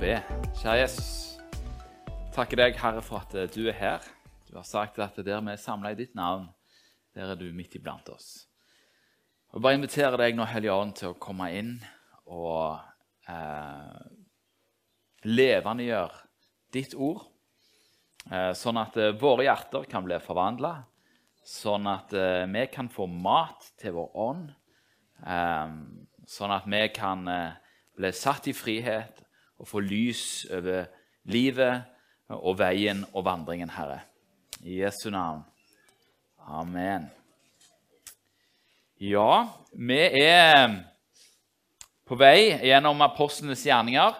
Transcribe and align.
be. 0.00 0.16
Kjære 0.60 0.80
Jesus, 0.82 1.38
takker 2.34 2.58
deg, 2.60 2.74
Herre, 2.76 3.00
for 3.04 3.22
at 3.22 3.32
eh, 3.38 3.48
du 3.48 3.68
er 3.70 3.76
her. 3.76 4.04
Du 4.48 4.56
har 4.58 4.66
sagt 4.68 4.98
at 5.00 5.16
der 5.16 5.40
vi 5.40 5.54
er 5.54 5.60
samla 5.60 5.94
i 5.94 5.96
ditt 5.96 6.14
navn, 6.16 6.50
der 7.16 7.32
er 7.32 7.38
du 7.38 7.46
midt 7.54 7.78
iblant 7.78 8.08
oss. 8.12 8.46
Og 9.56 9.62
bare 9.64 9.78
inviterer 9.78 10.18
deg 10.20 10.36
nå, 10.36 10.44
Hellige 10.50 10.76
Ånd, 10.76 10.92
til 10.98 11.14
å 11.14 11.18
komme 11.22 11.48
inn 11.56 11.72
og 12.28 12.76
eh, 13.30 14.04
levendegjøre 15.24 16.22
ditt 16.76 16.96
ord, 16.98 17.24
eh, 18.28 18.52
sånn 18.58 18.82
at 18.82 19.00
eh, 19.00 19.14
våre 19.16 19.48
hjerter 19.48 19.88
kan 19.88 20.04
bli 20.04 20.20
forvandla, 20.20 20.74
sånn 21.40 21.88
at 21.88 22.12
eh, 22.12 22.44
vi 22.52 22.66
kan 22.74 22.92
få 22.92 23.08
mat 23.08 23.70
til 23.80 23.96
vår 23.96 24.18
ånd, 24.28 24.50
eh, 25.24 25.78
sånn 26.28 26.58
at 26.58 26.68
vi 26.68 26.88
kan 26.92 27.24
eh, 27.32 27.78
bli 27.96 28.12
satt 28.12 28.50
i 28.50 28.56
frihet 28.56 29.25
og 29.58 29.68
få 29.68 29.80
lys 29.84 30.46
over 30.52 30.86
livet 31.32 31.86
og 32.32 32.58
veien 32.58 33.04
og 33.12 33.24
vandringen, 33.26 33.70
Herre. 33.70 34.00
I 34.64 34.80
Jesu 34.82 35.10
navn. 35.10 35.44
Amen. 36.46 37.08
Ja, 38.96 39.46
vi 39.76 39.98
er 40.22 40.70
på 42.06 42.16
vei 42.16 42.54
gjennom 42.64 43.02
apostlenes 43.04 43.64
gjerninger 43.66 44.14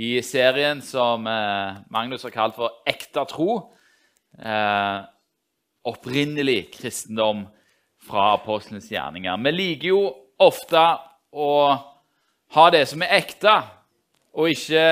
i 0.00 0.16
serien 0.24 0.80
som 0.82 1.26
eh, 1.28 1.80
Magnus 1.92 2.24
har 2.26 2.32
kalt 2.34 2.56
for 2.58 2.82
Ekte 2.88 3.26
tro. 3.30 3.58
Eh, 4.38 4.98
opprinnelig 5.84 6.70
kristendom 6.74 7.44
fra 8.04 8.32
apostlenes 8.38 8.88
gjerninger. 8.90 9.36
Vi 9.44 9.52
liker 9.52 9.90
jo 9.90 10.00
ofte 10.40 10.82
å 11.34 11.50
ha 12.54 12.64
det 12.72 12.84
som 12.90 13.02
er 13.04 13.18
ekte, 13.18 13.54
og 14.34 14.50
ikke 14.50 14.86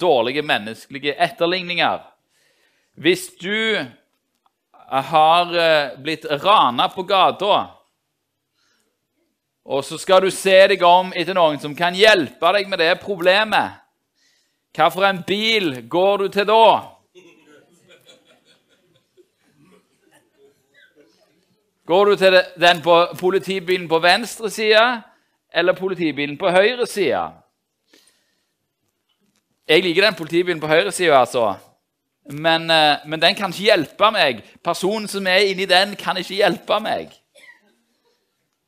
dårlige 0.00 0.42
menneskelige 0.42 1.14
etterligninger. 1.14 2.00
Hvis 2.98 3.28
du 3.40 3.78
har 4.90 5.52
eh, 5.54 5.98
blitt 6.02 6.26
rana 6.42 6.88
på 6.90 7.06
gata 7.06 7.80
og 9.70 9.84
så 9.84 9.98
skal 10.00 10.24
du 10.24 10.30
se 10.34 10.56
deg 10.72 10.80
om 10.82 11.12
etter 11.14 11.36
noen 11.36 11.60
som 11.62 11.76
kan 11.78 11.94
hjelpe 11.94 12.52
deg 12.56 12.70
med 12.70 12.80
det 12.82 12.94
problemet. 13.02 13.76
Hvilken 14.74 15.20
bil 15.26 15.68
går 15.90 16.24
du 16.24 16.26
til 16.34 16.48
da? 16.48 16.64
Går 21.90 22.06
du 22.06 22.16
til 22.16 22.38
den 22.62 22.82
på 22.82 22.96
politibilen 23.18 23.88
på 23.90 23.98
venstre 24.02 24.50
side 24.50 24.82
eller 25.54 25.78
politibilen 25.78 26.38
på 26.38 26.50
høyre 26.54 26.86
side? 26.86 27.22
Jeg 29.70 29.84
liker 29.84 30.02
den 30.02 30.16
politibilen 30.18 30.60
på 30.60 30.66
høyre 30.66 30.90
side, 30.90 31.14
altså. 31.14 31.52
Men, 32.30 32.70
eh, 32.70 33.06
men, 33.06 33.20
den 33.22 33.36
kan 33.38 33.52
ikke 33.52 33.68
hjelpe 33.68 34.10
meg. 34.10 34.42
Personen 34.64 35.06
som 35.08 35.26
er 35.26 35.46
inni 35.46 35.66
den, 35.70 35.94
kan 35.96 36.18
ikke 36.18 36.40
hjelpe 36.40 36.80
meg. 36.82 37.14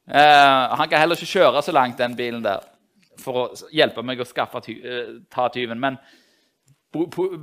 Uh, 0.07 0.75
han 0.77 0.89
kan 0.91 0.99
heller 0.99 1.17
ikke 1.17 1.39
kjøre 1.39 1.63
så 1.63 1.73
langt, 1.73 1.99
den 1.99 2.17
bilen 2.19 2.43
der, 2.43 2.63
for 3.23 3.39
å 3.39 3.43
hjelpe 3.73 4.03
meg 4.03 4.21
å 4.21 4.27
skaffe 4.27 4.61
ty 4.65 4.75
uh, 4.83 5.13
ta 5.31 5.47
tyven. 5.55 5.79
Men 5.81 5.99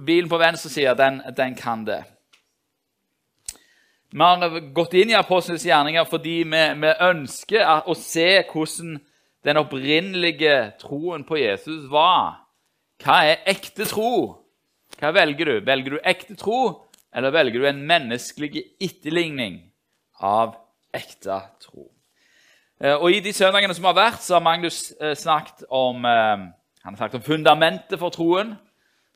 bilen 0.06 0.30
på 0.30 0.40
venstre 0.40 0.70
side, 0.70 0.96
den, 1.00 1.22
den, 1.38 1.56
kan 1.56 1.86
det. 1.88 2.02
Vi 4.12 4.20
har 4.20 4.60
gått 4.76 4.94
inn 5.00 5.12
i 5.12 5.18
Apostlenes 5.18 5.66
gjerninger 5.66 6.06
fordi 6.10 6.42
vi, 6.44 6.66
vi 6.84 6.94
ønsker 7.08 7.88
å 7.88 7.96
se 7.96 8.28
hvordan 8.52 9.00
den 9.48 9.62
opprinnelige 9.64 10.60
troen 10.84 11.24
på 11.28 11.40
Jesus 11.40 11.88
var. 11.92 12.49
Hva 13.00 13.22
er 13.30 13.46
ekte 13.48 13.88
tro? 13.88 14.36
Hva 15.00 15.14
velger 15.16 15.48
du? 15.48 15.56
Velger 15.64 15.96
du 15.96 16.00
ekte 16.04 16.36
tro, 16.40 16.90
eller 17.16 17.32
velger 17.32 17.62
du 17.62 17.68
en 17.70 17.86
menneskelig 17.88 18.66
etterligning 18.84 19.62
av 20.20 20.58
ekte 20.96 21.38
tro? 21.64 21.88
Eh, 22.80 22.96
og 22.96 23.12
I 23.12 23.22
de 23.24 23.32
søndagene 23.36 23.76
som 23.76 23.88
har 23.88 23.96
vært, 23.96 24.24
så 24.24 24.36
har 24.36 24.44
Magnus 24.44 24.90
eh, 25.00 25.16
snakket 25.16 25.64
om, 25.72 26.04
eh, 26.06 26.44
snakket 26.84 27.22
om 27.22 27.24
fundamentet 27.24 28.00
for 28.00 28.12
troen. 28.12 28.58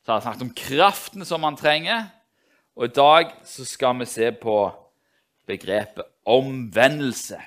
Så 0.04 0.12
har 0.12 0.20
han 0.20 0.26
snakket 0.30 0.46
om 0.48 0.56
kraften 0.56 1.28
som 1.28 1.44
man 1.44 1.60
trenger. 1.60 2.08
Og 2.80 2.88
i 2.88 2.96
dag 2.96 3.36
så 3.48 3.68
skal 3.68 4.00
vi 4.00 4.08
se 4.08 4.32
på 4.32 4.58
begrepet 5.48 6.08
omvendelse. 6.26 7.40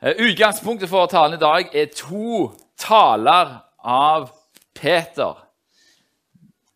Utgangspunktet 0.00 0.88
for 0.88 1.08
talen 1.08 1.36
i 1.36 1.40
dag 1.40 1.70
er 1.76 1.92
to 1.92 2.50
taler 2.80 3.56
av 3.80 4.28
Peter. 4.76 5.42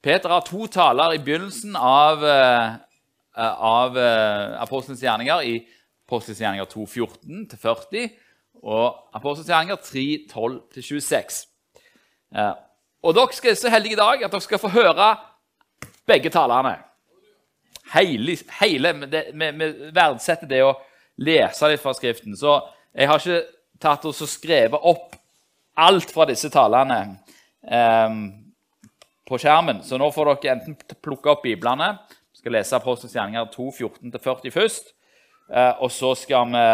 Peter 0.01 0.33
har 0.33 0.47
to 0.47 0.67
taler 0.73 1.13
i 1.15 1.21
begynnelsen 1.21 1.77
av, 1.77 2.25
av 3.37 3.99
Apostelens 4.65 5.03
gjerninger. 5.05 5.43
i 5.45 5.55
Apostelens 6.11 6.41
gjerninger 6.41 6.67
2.14-40 6.73 8.09
og 8.67 9.15
Apostelens 9.15 9.51
gjerninger 9.53 9.77
3.12-26. 10.33 11.45
Eh, 12.35 12.53
og 13.01 13.17
dere 13.17 13.37
skal 13.37 13.57
så 13.57 13.71
heldige 13.73 13.97
i 13.97 14.01
dag 14.01 14.25
at 14.27 14.33
dere 14.33 14.45
skal 14.45 14.61
få 14.61 14.73
høre 14.75 15.11
begge 16.11 16.33
talerne. 16.35 16.77
Hele, 17.95 18.37
hele 18.61 18.93
vi, 19.07 19.71
verdsetter 19.95 20.51
det 20.51 20.61
å 20.67 20.75
lese 21.23 21.71
litt 21.71 21.83
fra 21.83 21.95
Skriften. 21.95 22.37
Så 22.39 22.59
jeg 22.95 23.09
har 23.11 23.23
ikke 23.23 23.41
tatt 23.81 24.07
og 24.11 24.19
skrevet 24.19 24.91
opp 24.91 25.17
alt 25.81 26.11
fra 26.13 26.27
disse 26.29 26.51
talene 26.53 26.99
eh, 27.01 27.30
på 29.31 29.39
skjermen. 29.39 29.83
Så 29.87 29.99
nå 30.01 30.09
får 30.15 30.33
dere 30.33 30.57
enten 30.57 30.77
plukke 31.03 31.31
opp 31.35 31.45
biblene. 31.45 31.93
Vi 32.33 32.43
skal 32.43 32.57
lese 32.57 32.79
Apostelens 32.79 33.15
gjerninger 33.15 33.51
2.14-40 33.55 34.55
først. 34.55 34.93
Eh, 35.51 35.75
og 35.83 35.91
så 35.93 36.15
skal 36.19 36.51
vi 36.51 36.65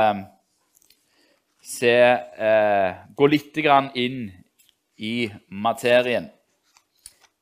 se 1.67 1.95
eh, 1.99 2.91
Gå 3.17 3.29
litt 3.33 3.57
inn 3.57 4.19
i 4.97 5.31
materien 5.49 6.29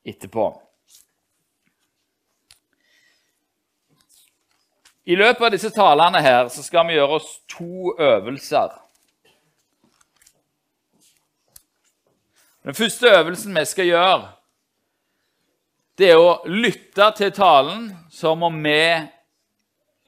etterpå. 0.03 0.47
I 5.05 5.15
løpet 5.15 5.43
av 5.45 5.51
disse 5.53 5.69
talene 5.69 6.21
her 6.25 6.49
så 6.49 6.63
skal 6.65 6.87
vi 6.87 6.95
gjøre 6.97 7.19
oss 7.19 7.29
to 7.51 7.93
øvelser. 8.01 8.73
Den 12.65 12.73
første 12.73 13.07
øvelsen 13.07 13.59
vi 13.59 13.65
skal 13.65 13.85
gjøre, 13.85 14.21
det 15.97 16.07
er 16.09 16.17
å 16.17 16.39
lytte 16.49 17.11
til 17.13 17.29
talen 17.31 17.83
som 18.09 18.41
om 18.43 18.55
vi 18.65 18.79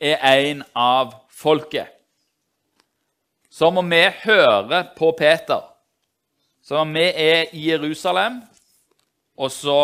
er 0.01 0.23
en 0.25 0.63
av 0.73 1.12
folket. 1.29 1.91
Som 3.53 3.78
om 3.78 3.94
vi 3.94 4.01
hører 4.23 4.90
på 4.97 5.12
Peter. 5.19 5.62
Som 6.66 6.88
om 6.88 6.97
vi 6.97 7.06
er 7.06 7.53
i 7.53 7.68
Jerusalem, 7.69 8.41
og 9.38 9.51
så 9.53 9.78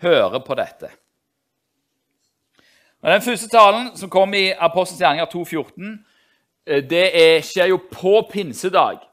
hører 0.00 0.40
på 0.40 0.56
dette. 0.56 0.88
Men 3.02 3.12
Den 3.12 3.22
første 3.22 3.48
talen, 3.48 3.92
som 3.96 4.10
kom 4.10 4.34
i 4.34 4.54
Apostelens 4.56 5.04
gjerninger 5.04 5.28
2,14, 5.34 5.92
eh, 6.66 6.82
det 6.82 7.44
skjer 7.44 7.74
jo 7.74 7.78
på 7.92 8.22
pinsedag. 8.32 9.04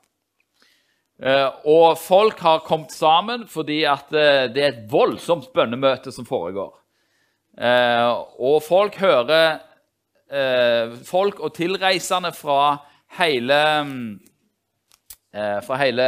Eh, 1.23 1.49
og 1.72 1.97
folk 2.02 2.40
har 2.43 2.66
kommet 2.67 2.91
sammen 2.91 3.46
fordi 3.47 3.84
at 3.87 4.11
eh, 4.11 4.47
det 4.52 4.64
er 4.64 4.72
et 4.73 4.87
voldsomt 4.91 5.53
bønnemøte 5.55 6.11
som 6.11 6.28
foregår. 6.28 6.73
Og 7.53 8.55
folk 8.66 8.96
hører 8.97 9.59
eh, 10.34 10.93
folk 11.05 11.40
og 11.40 11.53
tilreisende 11.55 12.31
fra 12.35 12.78
hele, 13.20 13.59
eh, 15.34 15.59
fra 15.66 15.78
hele 15.81 16.08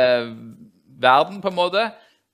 verden, 0.85 1.41
på 1.41 1.51
en 1.51 1.59
måte, 1.59 1.85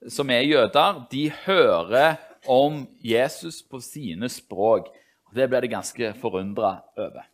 som 0.10 0.30
er 0.30 0.48
jøder, 0.48 1.06
de 1.12 1.30
hører 1.46 2.18
om 2.48 2.86
Jesus 3.04 3.62
på 3.62 3.82
sine 3.84 4.30
språk. 4.30 4.90
Og 5.30 5.36
Det 5.36 5.50
ble 5.50 5.62
de 5.62 5.76
ganske 5.76 6.14
forundra 6.22 6.80
over. 6.98 7.31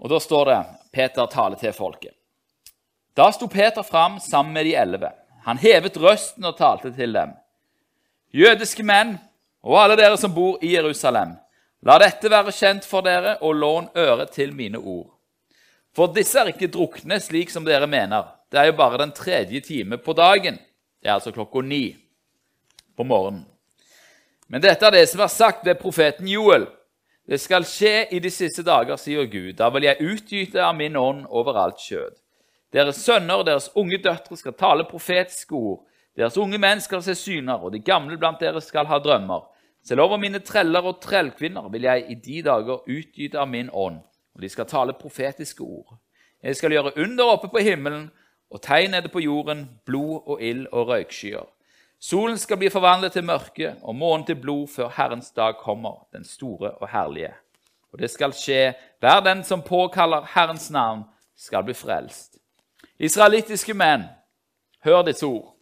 Og 0.00 0.08
Da 0.08 0.20
står 0.20 0.44
det 0.44 0.60
Peter 0.92 1.26
taler 1.26 1.56
til 1.56 1.72
folket. 1.72 2.14
Da 3.14 3.30
sto 3.32 3.48
Peter 3.48 3.82
fram 3.82 4.18
sammen 4.20 4.52
med 4.52 4.64
de 4.64 4.74
elleve. 4.74 5.12
Han 5.44 5.58
hevet 5.58 5.96
røsten 5.96 6.44
og 6.44 6.56
talte 6.56 6.92
til 6.96 7.12
dem. 7.12 7.32
Jødiske 8.32 8.82
menn 8.82 9.18
og 9.62 9.76
alle 9.82 9.96
dere 9.98 10.16
som 10.16 10.32
bor 10.34 10.58
i 10.64 10.72
Jerusalem, 10.74 11.34
la 11.84 11.98
dette 12.00 12.30
være 12.30 12.52
kjent 12.54 12.86
for 12.88 13.04
dere, 13.04 13.36
og 13.44 13.56
lån 13.56 13.90
øre 13.96 14.26
til 14.32 14.54
mine 14.56 14.78
ord. 14.78 15.10
For 15.96 16.12
disse 16.14 16.38
er 16.38 16.52
ikke 16.52 16.70
drukne 16.70 17.18
slik 17.20 17.50
som 17.50 17.64
dere 17.66 17.88
mener. 17.90 18.28
Det 18.50 18.60
er 18.60 18.70
jo 18.70 18.78
bare 18.78 19.00
den 19.00 19.12
tredje 19.12 19.60
time 19.60 19.98
på 19.98 20.14
dagen. 20.16 20.58
Det 21.00 21.08
er 21.08 21.16
altså 21.16 21.32
klokka 21.32 21.60
ni 21.60 21.96
på 22.96 23.04
morgenen. 23.04 23.46
Men 24.48 24.62
dette 24.62 24.86
er 24.86 24.94
det 24.94 25.08
som 25.10 25.22
er 25.22 25.30
sagt 25.30 25.66
ved 25.66 25.78
profeten 25.78 26.28
Joel. 26.28 26.66
Det 27.30 27.38
skal 27.38 27.62
skje 27.62 28.08
i 28.10 28.18
de 28.18 28.30
siste 28.34 28.64
dager, 28.66 28.96
sier 28.98 29.28
Gud. 29.30 29.52
Da 29.60 29.68
vil 29.70 29.84
jeg 29.86 30.02
utgyte 30.02 30.64
av 30.66 30.74
min 30.74 30.96
ånd 30.98 31.28
over 31.30 31.60
alt 31.62 31.78
kjød. 31.78 32.16
Deres 32.74 33.04
sønner 33.04 33.38
og 33.38 33.46
deres 33.46 33.68
unge 33.78 34.00
døtre 34.02 34.34
skal 34.38 34.56
tale 34.58 34.86
profetiske 34.90 35.54
ord. 35.54 35.84
Deres 36.18 36.34
unge 36.42 36.58
menn 36.58 36.82
skal 36.82 37.04
se 37.06 37.14
syner, 37.14 37.62
og 37.62 37.70
de 37.70 37.78
gamle 37.86 38.18
blant 38.18 38.42
dere 38.42 38.58
skal 38.60 38.90
ha 38.90 38.98
drømmer. 38.98 39.46
Selv 39.86 40.02
over 40.08 40.18
mine 40.18 40.42
treller 40.42 40.90
og 40.90 40.98
trellkvinner 41.04 41.70
vil 41.70 41.86
jeg 41.86 42.04
i 42.10 42.18
de 42.18 42.42
dager 42.50 42.82
utgyte 42.82 43.38
av 43.38 43.46
min 43.48 43.70
ånd, 43.70 44.02
og 44.34 44.42
de 44.42 44.50
skal 44.50 44.66
tale 44.66 44.98
profetiske 44.98 45.62
ord. 45.62 46.00
Jeg 46.42 46.58
skal 46.58 46.74
gjøre 46.74 46.96
under 46.98 47.30
oppe 47.30 47.52
på 47.52 47.62
himmelen 47.62 48.08
og 48.50 48.62
tegn 48.66 48.90
nede 48.90 49.08
på 49.08 49.22
jorden, 49.22 49.68
blod 49.86 50.26
og 50.26 50.42
ild 50.42 50.66
og 50.72 50.90
røykskyer. 50.90 51.46
Solen 52.00 52.38
skal 52.40 52.56
bli 52.56 52.70
forvandlet 52.72 53.12
til 53.12 53.26
mørke 53.28 53.74
og 53.84 53.92
månen 53.94 54.24
til 54.24 54.38
blod 54.40 54.70
før 54.72 54.88
Herrens 54.96 55.28
dag 55.36 55.58
kommer, 55.60 56.06
den 56.16 56.24
store 56.24 56.70
og 56.80 56.88
herlige. 56.88 57.34
Og 57.92 58.00
det 58.00 58.08
skal 58.08 58.32
skje, 58.32 58.72
hver 59.04 59.20
den 59.20 59.42
som 59.44 59.60
påkaller 59.62 60.24
Herrens 60.32 60.70
navn, 60.72 61.04
skal 61.36 61.66
bli 61.66 61.74
frelst. 61.76 62.38
Israelittiske 62.96 63.76
menn, 63.76 64.06
hør 64.84 65.02
ditt 65.04 65.20
ord. 65.26 65.52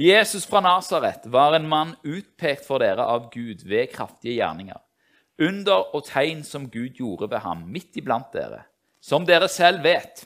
Jesus 0.00 0.46
fra 0.48 0.62
Nasaret 0.64 1.28
var 1.28 1.52
en 1.52 1.68
mann 1.68 1.94
utpekt 2.00 2.64
for 2.64 2.80
dere 2.80 3.04
av 3.04 3.28
Gud 3.32 3.66
ved 3.68 3.92
kraftige 3.92 4.38
gjerninger, 4.38 4.80
under 5.40 5.94
og 5.96 6.06
tegn 6.08 6.40
som 6.48 6.70
Gud 6.72 6.96
gjorde 6.96 7.28
ved 7.28 7.44
ham 7.44 7.66
midt 7.68 8.00
iblant 8.00 8.32
dere, 8.32 8.64
som 9.04 9.28
dere 9.28 9.48
selv 9.52 9.84
vet. 9.84 10.24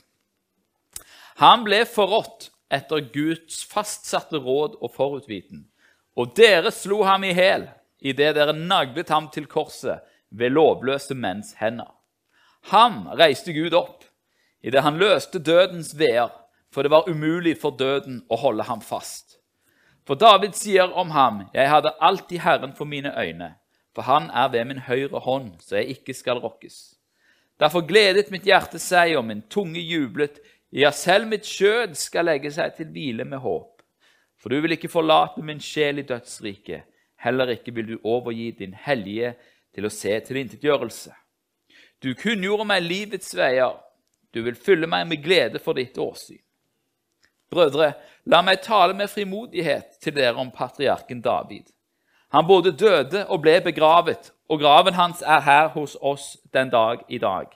Han 1.43 1.67
ble 1.67 1.82
forrådt 1.90 2.52
etter 2.72 3.05
Guds 3.14 3.62
fastsatte 3.69 4.40
råd 4.40 4.78
og 4.81 4.93
forutviten, 4.94 5.66
og 6.16 6.34
dere 6.37 6.72
slo 6.72 7.02
ham 7.05 7.25
i 7.25 7.34
hæl 7.34 7.69
idet 8.05 8.34
dere 8.37 8.55
naglet 8.56 9.11
ham 9.12 9.28
til 9.32 9.46
korset 9.50 10.05
ved 10.31 10.55
lovløse 10.55 11.14
menns 11.14 11.55
hender. 11.61 11.90
Ham 12.72 13.06
reiste 13.19 13.52
Gud 13.52 13.75
opp 13.76 14.05
idet 14.64 14.82
han 14.82 14.99
løste 15.00 15.38
dødens 15.38 15.93
veer, 15.99 16.31
for 16.72 16.82
det 16.82 16.90
var 16.90 17.08
umulig 17.08 17.58
for 17.61 17.76
døden 17.76 18.22
å 18.32 18.38
holde 18.40 18.64
ham 18.64 18.81
fast. 18.81 19.38
For 20.05 20.16
David 20.20 20.56
sier 20.56 20.93
om 20.93 21.11
ham, 21.11 21.49
'Jeg 21.55 21.70
hadde 21.70 21.96
alltid 22.00 22.38
Herren 22.38 22.72
for 22.72 22.84
mine 22.84 23.12
øyne', 23.16 23.55
for 23.94 24.02
han 24.02 24.31
er 24.31 24.49
ved 24.49 24.64
min 24.64 24.78
høyre 24.78 25.20
hånd, 25.20 25.61
så 25.61 25.76
jeg 25.76 25.88
ikke 25.88 26.14
skal 26.14 26.38
rokkes. 26.38 26.94
Derfor 27.61 27.87
gledet 27.87 28.31
mitt 28.31 28.43
hjerte 28.44 28.78
seg, 28.78 29.16
og 29.16 29.25
min 29.25 29.43
tunge 29.50 29.81
jublet. 29.81 30.40
Ja, 30.75 30.91
selv 30.91 31.29
mitt 31.31 31.47
skjød 31.47 31.93
skal 31.94 32.26
legge 32.26 32.50
seg 32.50 32.73
til 32.75 32.88
hvile 32.91 33.23
med 33.25 33.38
håp. 33.38 33.79
For 34.43 34.50
du 34.50 34.59
vil 34.61 34.75
ikke 34.75 34.91
forlate 34.91 35.43
min 35.47 35.61
sjel 35.62 36.00
i 36.03 36.06
dødsriket, 36.09 36.82
heller 37.23 37.53
ikke 37.55 37.75
vil 37.76 37.93
du 37.93 38.00
overgi 38.03 38.50
din 38.59 38.75
hellige 38.75 39.37
til 39.75 39.87
å 39.87 39.93
se 39.94 40.19
tilintetgjørelse. 40.26 41.15
Du 42.03 42.11
kunngjorde 42.19 42.67
meg 42.67 42.82
livets 42.82 43.31
veier, 43.38 43.79
du 44.35 44.43
vil 44.43 44.59
fylle 44.59 44.91
meg 44.91 45.06
med 45.06 45.23
glede 45.23 45.62
for 45.62 45.79
ditt 45.79 45.94
åsyn. 45.94 46.43
Brødre, 47.55 47.93
la 48.26 48.43
meg 48.43 48.65
tale 48.67 48.99
med 48.99 49.12
frimodighet 49.12 50.00
til 50.03 50.19
dere 50.19 50.43
om 50.43 50.50
patriarken 50.50 51.23
David. 51.23 51.71
Han 52.35 52.49
både 52.50 52.75
døde 52.75 53.29
og 53.29 53.44
ble 53.47 53.61
begravet, 53.62 54.32
og 54.50 54.59
graven 54.59 54.99
hans 54.99 55.23
er 55.23 55.41
her 55.41 55.69
hos 55.79 55.94
oss 56.03 56.32
den 56.50 56.75
dag 56.75 57.06
i 57.09 57.23
dag. 57.23 57.47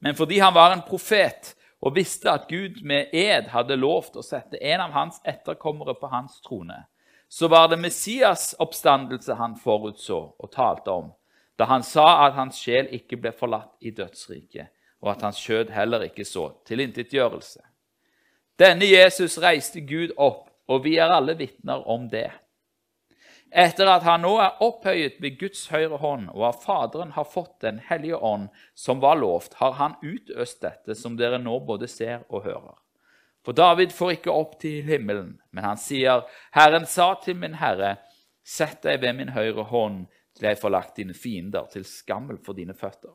Men 0.00 0.14
fordi 0.14 0.38
han 0.44 0.54
var 0.54 0.76
en 0.76 0.84
profet 0.84 1.54
og 1.80 1.94
visste 1.94 2.30
at 2.30 2.48
Gud 2.50 2.82
med 2.82 3.12
ed 3.14 3.50
hadde 3.52 3.76
lovt 3.78 4.16
å 4.18 4.24
sette 4.26 4.58
en 4.58 4.82
av 4.82 4.94
hans 4.96 5.20
etterkommere 5.24 5.94
på 6.00 6.10
hans 6.10 6.40
trone, 6.42 6.80
så 7.28 7.48
var 7.48 7.68
det 7.68 7.78
Messias' 7.78 8.54
oppstandelse 8.58 9.36
han 9.38 9.56
forutså 9.56 10.18
og 10.38 10.50
talte 10.52 10.90
om, 10.90 11.12
da 11.58 11.68
han 11.68 11.82
sa 11.82 12.26
at 12.26 12.36
hans 12.38 12.58
sjel 12.58 12.88
ikke 12.94 13.18
ble 13.20 13.32
forlatt 13.36 13.74
i 13.80 13.92
dødsriket, 13.94 14.72
og 15.02 15.12
at 15.12 15.22
hans 15.26 15.38
kjød 15.42 15.70
heller 15.74 16.06
ikke 16.08 16.26
så 16.26 16.48
tilintetgjørelse. 16.66 17.62
Denne 18.58 18.88
Jesus 18.90 19.38
reiste 19.38 19.84
Gud 19.86 20.16
opp, 20.16 20.48
og 20.68 20.82
vi 20.84 20.96
er 20.98 21.12
alle 21.14 21.36
vitner 21.38 21.84
om 21.88 22.08
det. 22.10 22.30
Etter 23.50 23.88
at 23.88 24.04
han 24.04 24.20
nå 24.26 24.34
er 24.44 24.58
opphøyet 24.64 25.16
ved 25.24 25.38
Guds 25.40 25.68
høyre 25.72 25.96
hånd, 26.02 26.26
og 26.34 26.42
av 26.50 26.58
Faderen 26.60 27.14
har 27.16 27.24
fått 27.24 27.60
Den 27.64 27.78
hellige 27.88 28.16
ånd, 28.16 28.48
som 28.74 29.00
var 29.00 29.16
lovt, 29.16 29.54
har 29.54 29.72
han 29.78 29.96
utøst 30.02 30.60
dette, 30.60 30.94
som 30.94 31.16
dere 31.16 31.38
nå 31.38 31.58
både 31.60 31.88
ser 31.88 32.26
og 32.28 32.44
hører. 32.44 32.76
For 33.44 33.56
David 33.56 33.94
får 33.96 34.18
ikke 34.18 34.34
opp 34.34 34.58
til 34.60 34.84
himmelen, 34.84 35.38
men 35.50 35.64
han 35.64 35.80
sier, 35.80 36.26
Herren 36.52 36.84
sa 36.86 37.14
til 37.22 37.38
min 37.40 37.56
Herre, 37.56 37.96
sett 38.44 38.82
deg 38.84 39.00
ved 39.00 39.16
min 39.16 39.32
høyre 39.32 39.64
hånd, 39.70 40.04
til 40.36 40.50
jeg 40.50 40.60
får 40.60 40.74
lagt 40.74 41.00
dine 41.00 41.16
fiender 41.16 41.64
til 41.72 41.86
skammel 41.88 42.36
for 42.44 42.52
dine 42.52 42.76
føtter. 42.76 43.14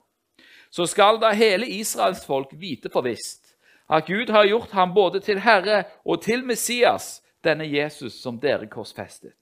Så 0.74 0.88
skal 0.90 1.22
da 1.22 1.30
hele 1.38 1.70
Israels 1.70 2.26
folk 2.26 2.56
vite 2.58 2.90
for 2.90 3.06
visst 3.06 3.54
at 3.94 4.08
Gud 4.08 4.32
har 4.34 4.48
gjort 4.48 4.72
ham 4.72 4.94
både 4.94 5.20
til 5.22 5.40
Herre 5.44 5.84
og 6.06 6.24
til 6.24 6.42
Messias, 6.46 7.22
denne 7.44 7.68
Jesus 7.68 8.16
som 8.22 8.40
dere 8.40 8.66
korsfestet. 8.72 9.36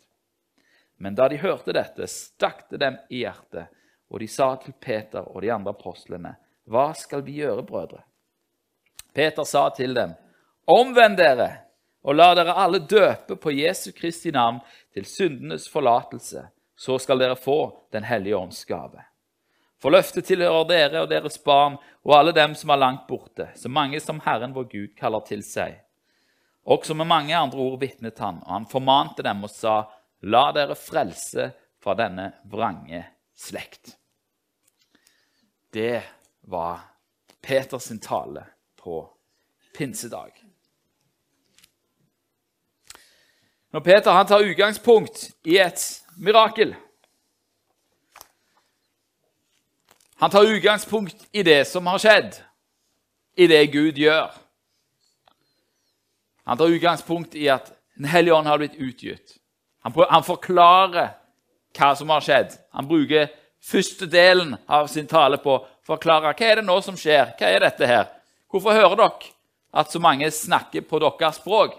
Men 1.01 1.15
da 1.17 1.25
de 1.29 1.39
hørte 1.41 1.73
dette, 1.73 2.05
stakk 2.07 2.67
det 2.69 2.77
dem 2.83 2.97
i 3.09 3.23
hjertet, 3.23 3.71
og 4.13 4.19
de 4.21 4.27
sa 4.29 4.51
til 4.61 4.75
Peter 4.77 5.25
og 5.25 5.41
de 5.41 5.49
andre 5.49 5.73
apostlene, 5.73 6.35
Hva 6.69 6.91
skal 6.93 7.23
vi 7.25 7.39
gjøre, 7.39 7.63
brødre? 7.65 8.03
Peter 9.13 9.47
sa 9.49 9.63
til 9.73 9.95
dem, 9.97 10.13
Omvend 10.69 11.17
dere, 11.17 11.47
og 12.05 12.19
la 12.19 12.27
dere 12.37 12.53
alle 12.53 12.83
døpe 12.85 13.33
på 13.35 13.53
Jesu 13.53 13.89
Kristi 13.97 14.29
navn 14.31 14.59
til 14.93 15.07
syndenes 15.09 15.65
forlatelse. 15.73 16.43
Så 16.77 16.97
skal 17.01 17.17
dere 17.19 17.35
få 17.35 17.87
Den 17.91 18.03
hellige 18.03 18.37
ånds 18.37 18.63
gave. 18.65 19.01
For 19.81 19.89
løftet 19.89 20.27
tilhører 20.29 20.67
dere 20.69 21.01
og 21.01 21.09
deres 21.09 21.39
barn 21.41 21.79
og 22.05 22.13
alle 22.17 22.33
dem 22.37 22.53
som 22.55 22.69
er 22.69 22.81
langt 22.81 23.07
borte, 23.09 23.49
så 23.55 23.69
mange 23.69 23.99
som 23.99 24.21
Herren 24.21 24.53
vår 24.53 24.69
Gud 24.69 24.93
kaller 24.97 25.25
til 25.25 25.41
seg. 25.41 25.81
Også 26.61 26.93
med 26.93 27.09
mange 27.09 27.33
andre 27.33 27.57
ord 27.57 27.79
vitnet 27.81 28.21
han, 28.21 28.37
og 28.45 28.53
han 28.53 28.69
formante 28.69 29.25
dem 29.25 29.41
og 29.43 29.49
sa, 29.49 29.79
La 30.21 30.51
dere 30.53 30.75
frelse 30.77 31.47
fra 31.81 31.95
denne 31.97 32.27
vrange 32.51 33.01
slekt. 33.33 33.95
Det 35.73 36.03
var 36.41 36.79
Peters 37.41 37.89
tale 38.01 38.45
på 38.77 39.01
pinsedag. 39.77 40.31
Når 43.71 43.79
Peter 43.79 44.11
han 44.11 44.27
tar 44.27 44.43
utgangspunkt 44.43 45.31
i 45.47 45.57
et 45.57 46.03
mirakel 46.17 46.75
Han 50.21 50.29
tar 50.29 50.45
utgangspunkt 50.45 51.27
i 51.31 51.41
det 51.43 51.65
som 51.65 51.87
har 51.89 51.97
skjedd, 51.97 52.35
i 53.33 53.47
det 53.49 53.71
Gud 53.73 53.97
gjør. 53.97 54.27
Han 56.45 56.57
tar 56.57 56.69
utgangspunkt 56.75 57.33
i 57.35 57.47
at 57.49 57.73
Den 57.97 58.05
hellige 58.05 58.33
ånd 58.33 58.47
har 58.47 58.57
blitt 58.57 58.77
utgitt. 58.77 59.40
Han, 59.81 59.93
han, 60.09 60.23
forklarer 60.25 61.13
hva 61.77 61.91
som 61.97 62.11
har 62.13 62.23
skjedd. 62.25 62.55
Han 62.77 62.89
bruker 62.89 63.31
første 63.61 64.07
delen 64.09 64.55
av 64.69 64.89
sin 64.91 65.09
tale 65.09 65.39
på 65.41 65.55
å 65.55 65.63
forklare 65.87 66.33
hva 66.33 66.47
er 66.47 66.61
det 66.61 66.65
nå 66.67 66.77
som 66.85 66.97
skjer. 66.99 67.33
Hva 67.39 67.49
er 67.49 67.65
dette 67.65 67.89
her? 67.89 68.09
Hvorfor 68.51 68.75
hører 68.77 68.97
dere 68.99 69.31
at 69.71 69.93
så 69.93 70.01
mange 70.03 70.27
snakker 70.33 70.83
på 70.85 70.99
deres 71.01 71.39
språk 71.39 71.77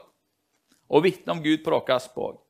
og 0.92 1.04
vitner 1.04 1.37
om 1.37 1.42
Gud 1.44 1.62
på 1.64 1.75
deres 1.75 2.09
språk? 2.09 2.40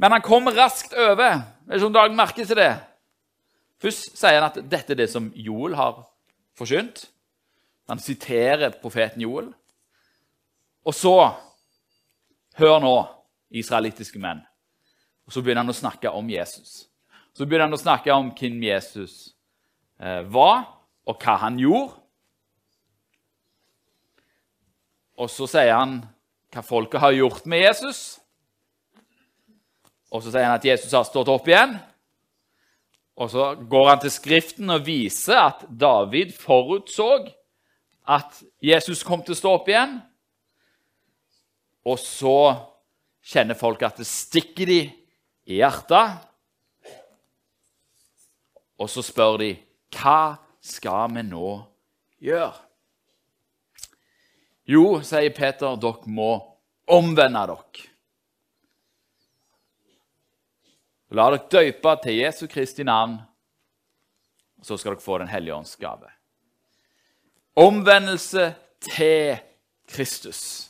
Men 0.00 0.16
han 0.16 0.24
kommer 0.24 0.56
raskt 0.56 0.94
over. 0.96 1.42
Er 1.68 1.76
det 1.76 1.82
sånn 1.82 1.94
Dag 1.94 2.14
merker 2.16 2.46
til 2.48 2.56
det? 2.56 2.72
Først 3.80 4.16
sier 4.16 4.38
han 4.38 4.48
at 4.48 4.58
dette 4.64 4.94
er 4.94 5.02
det 5.02 5.10
som 5.12 5.28
Joel 5.36 5.76
har 5.76 6.02
forkynt. 6.56 7.04
Han 7.88 8.00
siterer 8.00 8.76
profeten 8.80 9.22
Joel. 9.24 9.50
Og 10.88 10.96
så 10.96 11.14
Hør 12.60 12.80
nå, 12.82 12.94
israelittiske 13.50 14.20
menn. 14.22 14.42
Og 15.26 15.34
Så 15.34 15.42
begynner 15.42 15.64
han 15.64 15.72
å 15.72 15.76
snakke 15.76 16.10
om 16.10 16.30
Jesus. 16.30 16.86
Så 17.34 17.46
begynner 17.46 17.68
han 17.68 17.76
å 17.78 17.80
snakke 17.80 18.14
om 18.14 18.32
hvem 18.34 18.62
Jesus 18.66 19.34
eh, 20.00 20.22
var, 20.26 20.64
og 21.06 21.22
hva 21.22 21.36
han 21.44 21.58
gjorde. 21.60 21.96
Og 25.20 25.28
så 25.30 25.46
sier 25.50 25.74
han 25.76 26.00
hva 26.50 26.64
folket 26.64 27.02
har 27.02 27.14
gjort 27.14 27.46
med 27.50 27.62
Jesus. 27.62 28.18
Og 30.10 30.24
så 30.24 30.32
sier 30.32 30.48
han 30.48 30.58
at 30.58 30.66
Jesus 30.66 30.94
har 30.96 31.06
stått 31.06 31.30
opp 31.30 31.46
igjen. 31.50 31.76
Og 33.20 33.28
så 33.30 33.50
går 33.70 33.88
han 33.90 34.00
til 34.02 34.12
Skriften 34.14 34.72
og 34.72 34.86
viser 34.86 35.38
at 35.38 35.66
David 35.68 36.32
forutså 36.34 37.10
at 38.10 38.40
Jesus 38.64 39.04
kom 39.06 39.22
til 39.22 39.36
å 39.36 39.38
stå 39.38 39.52
opp 39.58 39.68
igjen. 39.70 39.98
Og 41.86 42.00
så 42.00 42.38
kjenner 43.22 43.58
folk 43.58 43.82
at 43.86 44.00
det 44.00 44.08
stikker 44.08 44.70
de 44.70 44.80
i 45.50 45.58
hjertet. 45.60 46.20
Og 48.80 48.88
så 48.88 49.04
spør 49.04 49.40
de 49.42 49.52
hva 49.96 50.38
skal 50.64 51.10
vi 51.14 51.24
nå 51.26 51.52
gjøre? 52.22 52.54
Jo, 54.70 55.00
sier 55.02 55.32
Peter, 55.34 55.74
dere 55.82 56.12
må 56.14 56.30
omvende 56.90 57.42
dere. 57.50 57.86
La 61.10 61.26
dere 61.26 61.48
døype 61.50 61.96
til 62.04 62.20
Jesu 62.20 62.44
Kristi 62.46 62.86
navn, 62.86 63.16
og 64.60 64.66
så 64.66 64.78
skal 64.78 64.94
dere 64.94 65.02
få 65.02 65.18
Den 65.18 65.32
hellige 65.32 65.54
ånds 65.54 65.74
gave. 65.76 66.06
Omvendelse 67.56 68.54
til 68.80 69.40
Kristus. 69.88 70.69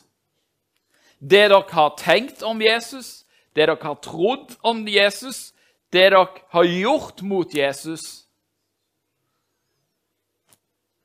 Det 1.21 1.43
dere 1.51 1.63
har 1.69 1.93
tenkt 1.99 2.41
om 2.41 2.61
Jesus, 2.61 3.21
det 3.53 3.67
dere 3.67 3.77
har 3.83 3.99
trodd 4.01 4.55
om 4.65 4.81
Jesus, 4.89 5.51
det 5.93 6.09
dere 6.09 6.25
har 6.49 6.65
gjort 6.65 7.21
mot 7.21 7.53
Jesus, 7.53 8.25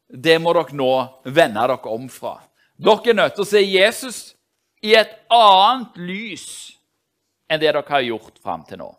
det 0.08 0.38
må 0.40 0.54
dere 0.56 0.76
nå 0.78 0.92
vende 1.26 1.66
dere 1.68 1.92
om 1.92 2.08
fra. 2.08 2.38
Dere 2.76 3.12
er 3.12 3.18
nødt 3.20 3.36
til 3.36 3.44
å 3.44 3.50
se 3.50 3.60
Jesus 3.60 4.20
i 4.80 4.94
et 4.96 5.12
annet 5.32 6.00
lys 6.00 6.48
enn 7.50 7.60
det 7.60 7.68
dere 7.68 7.84
har 7.88 8.06
gjort 8.06 8.40
fram 8.42 8.64
til 8.66 8.80
nå. 8.80 8.90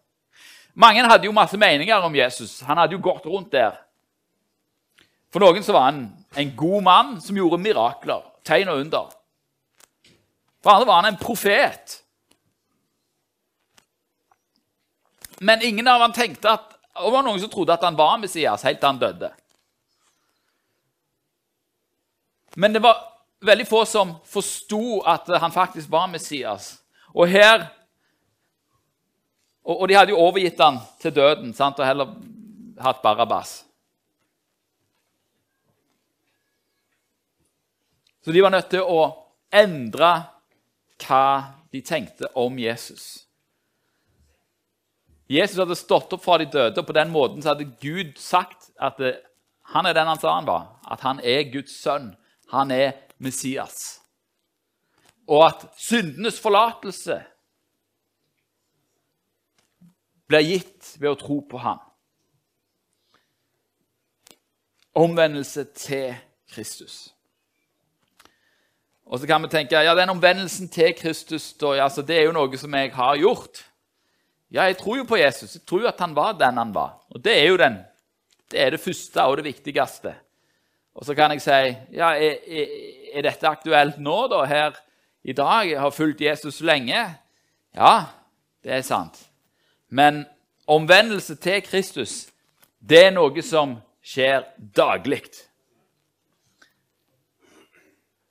Mange 0.78 1.02
hadde 1.10 1.26
jo 1.26 1.34
masse 1.34 1.58
meninger 1.58 2.04
om 2.06 2.16
Jesus. 2.16 2.60
Han 2.68 2.78
hadde 2.78 2.94
jo 2.94 3.02
gått 3.02 3.26
rundt 3.26 3.50
der. 3.56 3.74
For 5.34 5.42
noen 5.42 5.66
så 5.66 5.74
var 5.74 5.90
han 5.90 6.04
en 6.38 6.52
god 6.56 6.84
mann 6.86 7.16
som 7.22 7.38
gjorde 7.38 7.58
mirakler, 7.64 8.22
tegn 8.46 8.70
og 8.70 8.84
under. 8.86 9.17
For 10.64 10.74
andre 10.74 10.88
var 10.88 11.02
han 11.02 11.14
en 11.14 11.20
profet. 11.22 12.04
Men 15.40 15.62
ingen 15.62 15.88
av 15.88 16.02
han 16.02 16.14
tenkte 16.14 16.50
at, 16.50 16.74
det 16.98 17.12
var 17.14 17.26
noen 17.26 17.40
som 17.42 17.52
trodde 17.54 17.76
at 17.76 17.84
han 17.86 17.98
var 17.98 18.18
Messias 18.18 18.64
helt 18.66 18.80
til 18.82 18.90
han 18.90 19.02
døde. 19.02 19.30
Men 22.58 22.74
det 22.74 22.82
var 22.82 23.04
veldig 23.46 23.68
få 23.70 23.84
som 23.86 24.16
forsto 24.26 25.00
at 25.06 25.30
han 25.42 25.54
faktisk 25.54 25.92
var 25.94 26.08
Messias. 26.10 26.78
Og 27.14 27.30
her 27.30 27.74
Og, 29.68 29.82
og 29.82 29.88
de 29.90 29.96
hadde 29.98 30.14
jo 30.14 30.22
overgitt 30.24 30.62
han 30.64 30.78
til 31.04 31.12
døden 31.12 31.50
sant? 31.54 31.80
og 31.80 31.84
heller 31.86 32.14
hatt 32.80 33.02
Barabas. 33.04 33.66
Så 38.24 38.32
de 38.32 38.44
var 38.44 38.54
nødt 38.54 38.70
til 38.72 38.80
å 38.80 39.02
endre 39.52 40.12
hva 41.04 41.54
de 41.72 41.82
tenkte 41.86 42.30
om 42.36 42.60
Jesus. 42.60 43.28
Jesus 45.28 45.60
hadde 45.60 45.76
stått 45.76 46.14
opp 46.16 46.24
fra 46.24 46.38
de 46.40 46.48
døde, 46.48 46.80
og 46.80 46.88
på 46.88 46.96
den 46.96 47.12
måten 47.12 47.44
hadde 47.44 47.68
Gud 47.82 48.16
sagt 48.22 48.70
at 48.80 49.00
det, 49.02 49.18
han 49.74 49.86
er 49.86 49.98
den 49.98 50.08
han 50.08 50.20
sa 50.20 50.38
han 50.38 50.48
var. 50.48 50.70
At 50.88 51.04
han 51.04 51.20
er 51.20 51.50
Guds 51.52 51.76
sønn. 51.82 52.14
Han 52.54 52.72
er 52.72 52.94
Messias. 53.20 54.00
Og 55.28 55.44
at 55.50 55.66
syndenes 55.76 56.40
forlatelse 56.40 57.18
blir 60.32 60.46
gitt 60.48 60.94
ved 61.02 61.12
å 61.12 61.20
tro 61.20 61.42
på 61.52 61.60
ham. 61.60 61.84
Omvendelse 64.98 65.68
til 65.76 66.16
Kristus. 66.48 67.17
Og 69.08 69.20
så 69.20 69.28
kan 69.28 69.44
vi 69.44 69.50
tenke 69.52 69.80
ja, 69.80 69.96
den 69.96 70.12
omvendelsen 70.12 70.68
til 70.72 70.92
Kristus 70.98 71.54
da, 71.60 71.78
altså, 71.86 72.04
det 72.04 72.18
er 72.18 72.26
jo 72.28 72.36
noe 72.36 72.60
som 72.60 72.74
jeg 72.76 72.92
har 72.96 73.16
gjort. 73.22 73.64
Ja, 74.52 74.68
jeg 74.68 74.78
tror 74.80 74.98
jo 75.00 75.08
på 75.08 75.20
Jesus. 75.20 75.56
Jeg 75.56 75.64
tror 75.68 75.84
jo 75.84 75.90
at 75.90 76.00
han 76.04 76.16
var 76.16 76.36
den 76.40 76.60
han 76.60 76.74
var. 76.76 76.98
Og 77.16 77.24
det 77.24 77.36
er 77.40 77.48
jo 77.48 77.60
den, 77.60 77.80
det, 78.52 78.60
er 78.62 78.76
det 78.76 78.84
første 78.84 79.24
og 79.24 79.38
det 79.40 79.48
viktigste. 79.48 80.14
Og 80.96 81.06
så 81.06 81.16
kan 81.16 81.32
jeg 81.32 81.44
si 81.44 81.58
ja, 81.96 82.14
er, 82.16 82.38
er, 83.14 83.24
dette 83.24 83.48
aktuelt 83.48 84.00
nå, 84.00 84.18
da, 84.32 84.44
her 84.50 84.80
i 85.24 85.36
dag? 85.36 85.70
Jeg 85.70 85.80
har 85.80 85.96
fulgt 85.96 86.22
Jesus 86.22 86.60
lenge. 86.62 87.04
Ja, 87.76 87.94
det 88.64 88.74
er 88.74 88.88
sant. 88.88 89.20
Men 89.90 90.26
omvendelse 90.68 91.36
til 91.36 91.62
Kristus, 91.64 92.26
det 92.80 93.06
er 93.06 93.14
noe 93.16 93.44
som 93.44 93.78
skjer 94.04 94.48
daglig. 94.76 95.47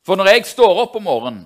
For 0.06 0.18
når 0.18 0.30
jeg 0.30 0.46
står 0.52 0.84
opp 0.84 0.94
om 1.00 1.06
morgenen, 1.08 1.44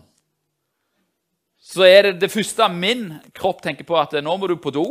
så 1.61 1.87
er 1.87 2.09
det 2.09 2.21
det 2.25 2.33
første 2.33 2.67
min 2.73 3.07
kropp 3.37 3.63
tenker 3.65 3.87
på, 3.89 3.97
at 3.97 4.17
nå 4.21 4.37
må 4.37 4.49
du 4.51 4.57
på 4.61 4.73
do. 4.75 4.85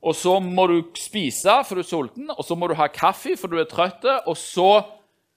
Og 0.00 0.16
så 0.16 0.38
må 0.40 0.64
du 0.68 0.78
spise, 0.96 1.58
for 1.68 1.76
du 1.76 1.84
er 1.84 1.88
sulten, 1.88 2.30
og 2.32 2.40
så 2.44 2.56
må 2.56 2.68
du 2.68 2.74
ha 2.76 2.88
kaffe, 2.92 3.36
for 3.36 3.52
du 3.52 3.58
er 3.60 3.68
trøtt. 3.68 4.04
Og 4.24 4.36
så 4.36 4.82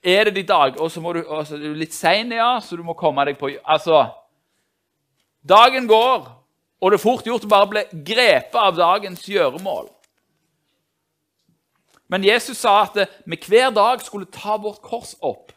er 0.04 0.28
det 0.28 0.38
de 0.40 0.46
dag, 0.48 0.80
og 0.80 0.92
så 0.92 1.04
må 1.04 1.14
du, 1.16 1.22
altså, 1.24 1.60
du 1.60 1.70
er 1.72 1.80
litt 1.80 1.96
sein, 1.96 2.32
ja, 2.36 2.56
så 2.64 2.80
du 2.80 2.84
må 2.84 2.96
komme 3.00 3.24
deg 3.28 3.40
på 3.40 3.52
Altså 3.64 4.06
Dagen 5.44 5.88
går, 5.88 6.30
og 6.80 6.92
det 6.92 6.98
er 6.98 7.04
fort 7.04 7.28
gjort 7.28 7.44
å 7.44 7.52
bare 7.52 7.68
bli 7.72 7.84
grepet 8.08 8.56
av 8.60 8.76
dagens 8.76 9.26
gjøremål. 9.28 9.90
Men 12.08 12.24
Jesus 12.24 12.62
sa 12.64 12.78
at 12.86 12.96
vi 13.28 13.40
hver 13.48 13.72
dag 13.76 14.04
skulle 14.04 14.32
ta 14.32 14.56
vårt 14.60 14.80
kors 14.84 15.16
opp 15.20 15.52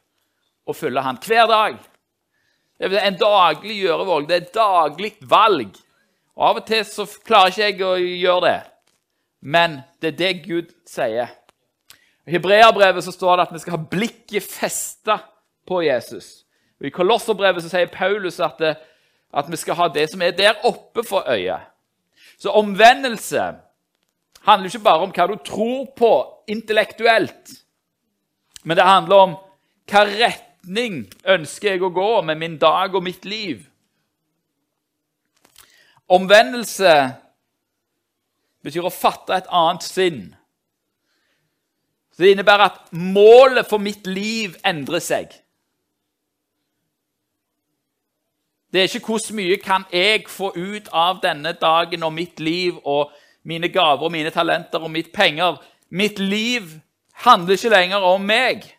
og 0.67 0.75
følge 0.75 1.03
han. 1.03 1.19
Hver 1.23 1.47
dag. 1.51 1.79
Det 2.77 2.93
er 2.93 3.09
en 3.09 3.19
daglig 3.21 3.79
gjørevalg. 3.81 4.29
Det 4.29 4.37
er 4.37 4.45
et 4.45 4.57
daglig 4.57 5.13
valg. 5.21 5.77
Og 6.37 6.49
Av 6.51 6.59
og 6.61 6.67
til 6.69 6.83
så 6.85 7.07
klarer 7.25 7.53
ikke 7.53 7.69
jeg 7.71 7.85
å 7.87 7.95
gjøre 7.97 8.43
det, 8.45 8.57
men 9.41 9.79
det 10.03 10.11
er 10.11 10.19
det 10.19 10.33
Gud 10.45 10.73
sier. 10.89 11.31
I 12.27 12.35
Hebreabrevet 12.35 13.07
så 13.07 13.15
står 13.15 13.39
det 13.39 13.47
at 13.47 13.55
vi 13.55 13.63
skal 13.63 13.77
ha 13.77 13.87
blikket 13.95 14.45
festa 14.45 15.17
på 15.69 15.81
Jesus. 15.87 16.43
Og 16.77 16.89
I 16.89 16.93
Kolosserbrevet 16.93 17.65
så 17.65 17.71
sier 17.73 17.89
Paulus 17.93 18.41
at, 18.45 18.59
det, 18.61 18.75
at 19.33 19.49
vi 19.49 19.61
skal 19.61 19.79
ha 19.79 19.89
det 19.95 20.09
som 20.13 20.25
er 20.27 20.37
der 20.37 20.61
oppe 20.69 21.07
for 21.07 21.25
øyet. 21.31 21.71
Så 22.37 22.53
omvendelse 22.53 23.47
handler 24.45 24.69
ikke 24.69 24.85
bare 24.85 25.07
om 25.07 25.15
hva 25.15 25.29
du 25.31 25.39
tror 25.47 25.87
på 25.97 26.13
intellektuelt, 26.53 27.55
men 28.65 28.77
det 28.77 28.85
handler 28.85 29.23
om 29.23 29.37
hva 29.89 30.03
retning 30.67 31.07
ønsker 31.25 31.75
jeg 31.75 31.83
å 31.83 31.93
gå 31.95 32.23
med 32.23 32.39
min 32.39 32.59
dag 32.59 32.95
og 32.95 33.05
mitt 33.05 33.25
liv. 33.25 33.67
Omvendelse 36.09 37.15
betyr 38.63 38.87
å 38.87 38.91
fatte 38.91 39.35
et 39.35 39.47
annet 39.51 39.83
sinn. 39.83 40.37
Det 42.19 42.33
innebærer 42.33 42.71
at 42.71 42.93
målet 42.93 43.69
for 43.69 43.79
mitt 43.79 44.07
liv 44.07 44.57
endrer 44.65 45.01
seg. 45.01 45.31
Det 48.73 48.81
er 48.83 48.91
ikke 48.91 49.07
hvor 49.07 49.35
mye 49.37 49.59
kan 49.63 49.85
jeg 49.93 50.27
få 50.29 50.53
ut 50.57 50.89
av 50.93 51.21
denne 51.23 51.53
dagen 51.53 52.03
og 52.03 52.13
mitt 52.13 52.41
liv 52.41 52.77
og 52.85 53.13
mine 53.45 53.69
gaver 53.69 54.09
og 54.09 54.13
mine 54.13 54.31
talenter 54.31 54.83
og 54.83 54.91
mitt 54.91 55.13
penger. 55.13 55.61
Mitt 55.91 56.19
liv 56.19 56.81
handler 57.23 57.55
ikke 57.55 57.71
lenger 57.71 58.03
om 58.03 58.27
meg. 58.27 58.76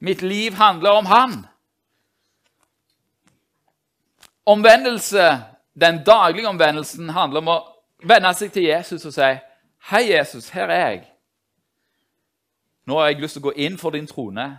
Mitt 0.00 0.22
liv 0.22 0.52
handler 0.52 0.90
om 0.90 1.06
Han. 1.06 1.46
Omvendelse, 4.46 5.44
den 5.80 6.04
daglige 6.04 6.48
omvendelsen, 6.48 7.08
handler 7.08 7.40
om 7.40 7.48
å 7.48 7.58
vende 8.08 8.32
seg 8.34 8.52
til 8.52 8.62
Jesus 8.62 9.04
og 9.04 9.12
si, 9.12 9.30
'Hei, 9.90 10.10
Jesus, 10.10 10.48
her 10.48 10.68
er 10.68 10.90
jeg.' 10.90 11.06
Nå 12.84 12.98
har 12.98 13.06
jeg 13.06 13.20
lyst 13.20 13.32
til 13.32 13.42
å 13.42 13.50
gå 13.50 13.52
inn 13.56 13.78
for 13.78 13.90
din 13.90 14.06
trone. 14.06 14.58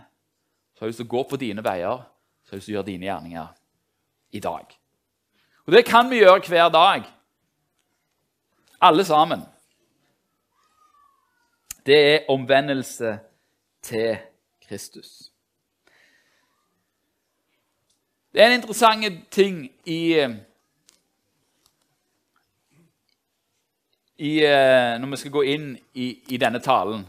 Så 0.74 0.80
har 0.80 0.86
jeg 0.86 0.88
lyst 0.88 0.96
til 0.96 1.06
å 1.06 1.16
gå 1.16 1.22
på 1.28 1.36
dine 1.36 1.64
veier. 1.64 1.98
Så 2.44 2.50
har 2.50 2.56
jeg 2.56 2.56
lyst 2.56 2.66
til 2.66 2.72
å 2.72 2.76
gjøre 2.76 2.86
dine 2.86 3.06
gjerninger 3.06 3.46
i 4.32 4.40
dag. 4.40 4.78
Og 5.66 5.72
det 5.72 5.84
kan 5.84 6.10
vi 6.10 6.16
gjøre 6.16 6.48
hver 6.48 6.68
dag. 6.68 7.04
Alle 8.80 9.04
sammen. 9.04 9.42
Det 11.86 12.14
er 12.14 12.24
omvendelse 12.28 13.18
til 13.82 14.16
Kristus. 14.68 15.31
Det 18.32 18.40
er 18.40 18.46
en 18.46 18.60
interessant 18.60 19.30
ting 19.30 19.70
i, 19.84 20.02
i 24.18 24.32
Når 25.00 25.10
vi 25.10 25.16
skal 25.16 25.34
gå 25.34 25.42
inn 25.42 25.66
i, 25.94 26.06
i 26.28 26.40
denne 26.40 26.60
talen 26.64 27.04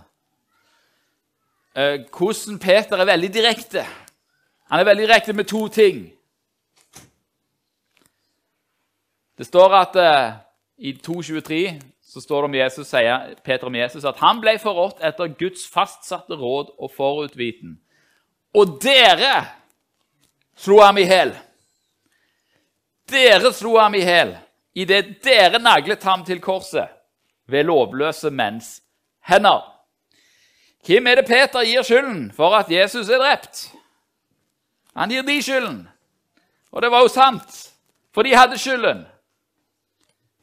eh, 1.75 1.99
hvordan 2.17 2.59
Peter 2.59 2.97
er 2.97 3.05
veldig 3.05 3.33
direkte. 3.33 3.85
Han 4.71 4.79
er 4.79 4.83
veldig 4.83 5.07
direkte 5.07 5.33
med 5.33 5.45
to 5.45 5.67
ting. 5.67 6.11
Det 9.37 9.45
står 9.45 9.73
at 9.73 9.95
eh, 9.95 10.33
i 10.77 10.93
2.23 11.07 11.81
så 12.13 12.21
står 12.21 12.41
det 12.41 12.49
om 12.49 12.55
Jesus, 12.55 12.87
sier 12.87 13.33
Peter 13.43 13.67
om 13.67 13.75
Jesus 13.75 14.05
at 14.05 14.19
han 14.21 14.41
ble 14.41 14.57
forrådt 14.61 15.01
etter 15.01 15.33
Guds 15.39 15.65
fastsatte 15.73 16.37
råd 16.37 16.75
og 16.77 16.91
forutviten. 16.93 17.79
Og 18.53 18.77
dere 18.83 19.62
slo 20.55 20.81
ham 20.81 20.97
i 20.97 21.03
hæl. 21.03 21.33
Dere 23.09 23.53
slo 23.53 23.77
ham 23.79 23.95
i 23.95 24.01
hæl 24.01 24.37
idet 24.75 25.23
dere 25.23 25.59
naglet 25.59 26.03
ham 26.03 26.25
til 26.25 26.41
korset 26.41 26.89
ved 27.47 27.63
lovløse 27.63 28.29
menns 28.29 28.81
hender. 29.27 29.61
Hvem 30.85 31.07
er 31.07 31.15
det 31.15 31.27
Peter 31.27 31.63
gir 31.63 31.81
skylden 31.81 32.31
for 32.35 32.55
at 32.55 32.71
Jesus 32.71 33.09
er 33.09 33.21
drept? 33.21 33.71
Han 34.95 35.09
gir 35.09 35.21
de 35.21 35.41
skylden. 35.41 35.87
Og 36.71 36.81
det 36.81 36.91
var 36.91 37.01
jo 37.05 37.07
sant, 37.07 37.73
for 38.13 38.23
de 38.23 38.35
hadde 38.35 38.57
skylden. 38.57 39.05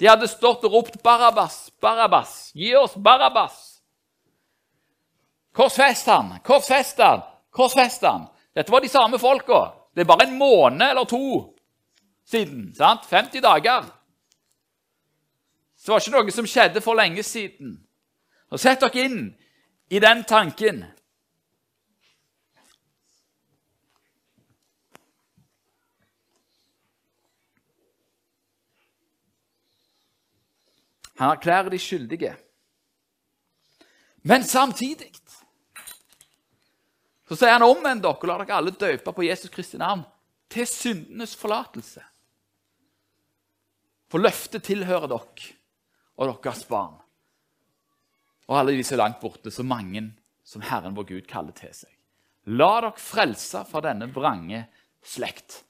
De 0.00 0.09
hadde 0.09 0.29
stått 0.29 0.64
og 0.64 0.73
ropt 0.73 1.02
'Barabas, 1.02 1.71
Barabas, 1.81 2.52
gi 2.55 2.75
oss 2.76 2.95
Barabas'. 2.97 3.81
Korsfest 5.52 6.07
han, 6.07 6.38
korsfest 6.45 6.99
han, 6.99 7.21
korsfest 7.50 8.02
han. 8.02 8.29
Dette 8.55 8.73
var 8.73 8.81
de 8.81 8.88
samme 8.88 9.19
folka. 9.19 9.80
Det 9.94 10.00
er 10.00 10.04
bare 10.04 10.28
en 10.28 10.38
måned 10.38 10.90
eller 10.90 11.04
to 11.04 11.56
siden. 12.25 12.75
sant? 12.75 13.06
50 13.06 13.40
dager. 13.40 13.82
Så 15.76 15.87
det 15.87 15.92
var 15.92 16.00
ikke 16.00 16.16
noe 16.16 16.32
som 16.32 16.47
skjedde 16.47 16.80
for 16.80 16.94
lenge 16.94 17.23
siden. 17.23 17.78
Og 18.50 18.61
Sett 18.61 18.80
dere 18.80 19.04
inn 19.04 19.20
i 19.90 19.99
den 19.99 20.25
tanken. 20.25 20.85
Han 31.20 31.30
erklærer 31.30 31.68
de 31.68 31.78
skyldige. 31.78 32.37
Men 34.23 34.44
samtidig 34.44 35.12
så 37.31 37.37
sier 37.39 37.53
han 37.55 37.63
omvend 37.63 38.03
dere 38.03 38.19
og 38.19 38.27
la 38.27 38.41
dere 38.41 38.57
alle 38.59 38.73
døpe 38.75 39.13
på 39.15 39.23
Jesus 39.23 39.53
Kristi 39.55 39.79
navn 39.79 40.01
til 40.51 40.67
syndenes 40.67 41.37
forlatelse. 41.39 42.03
For 44.11 44.19
løftet 44.19 44.65
tilhører 44.67 45.07
dere 45.13 45.53
og 46.19 46.41
deres 46.43 46.65
barn. 46.67 46.97
Og 48.51 48.59
alle 48.59 48.75
de 48.75 48.83
så 48.83 48.99
langt 48.99 49.21
borte, 49.23 49.53
så 49.55 49.63
mange 49.63 50.09
som 50.43 50.65
Herren 50.67 50.97
vår 50.97 51.07
Gud 51.13 51.29
kaller 51.31 51.55
til 51.55 51.71
seg. 51.71 51.93
La 52.51 52.73
dere 52.81 52.99
frelse 52.99 53.63
fra 53.71 53.85
denne 53.85 54.11
vrange 54.11 54.65
slekt. 55.07 55.61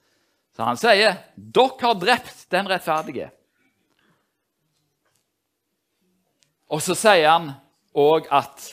Så 0.57 0.65
han 0.65 0.81
sier, 0.81 1.21
dere 1.37 1.77
har 1.85 2.01
drept 2.01 2.47
den 2.49 2.73
rettferdige. 2.73 3.29
Og 6.73 6.81
så 6.81 6.97
sier 6.97 7.29
han 7.29 7.53
òg 7.93 8.33
at 8.33 8.71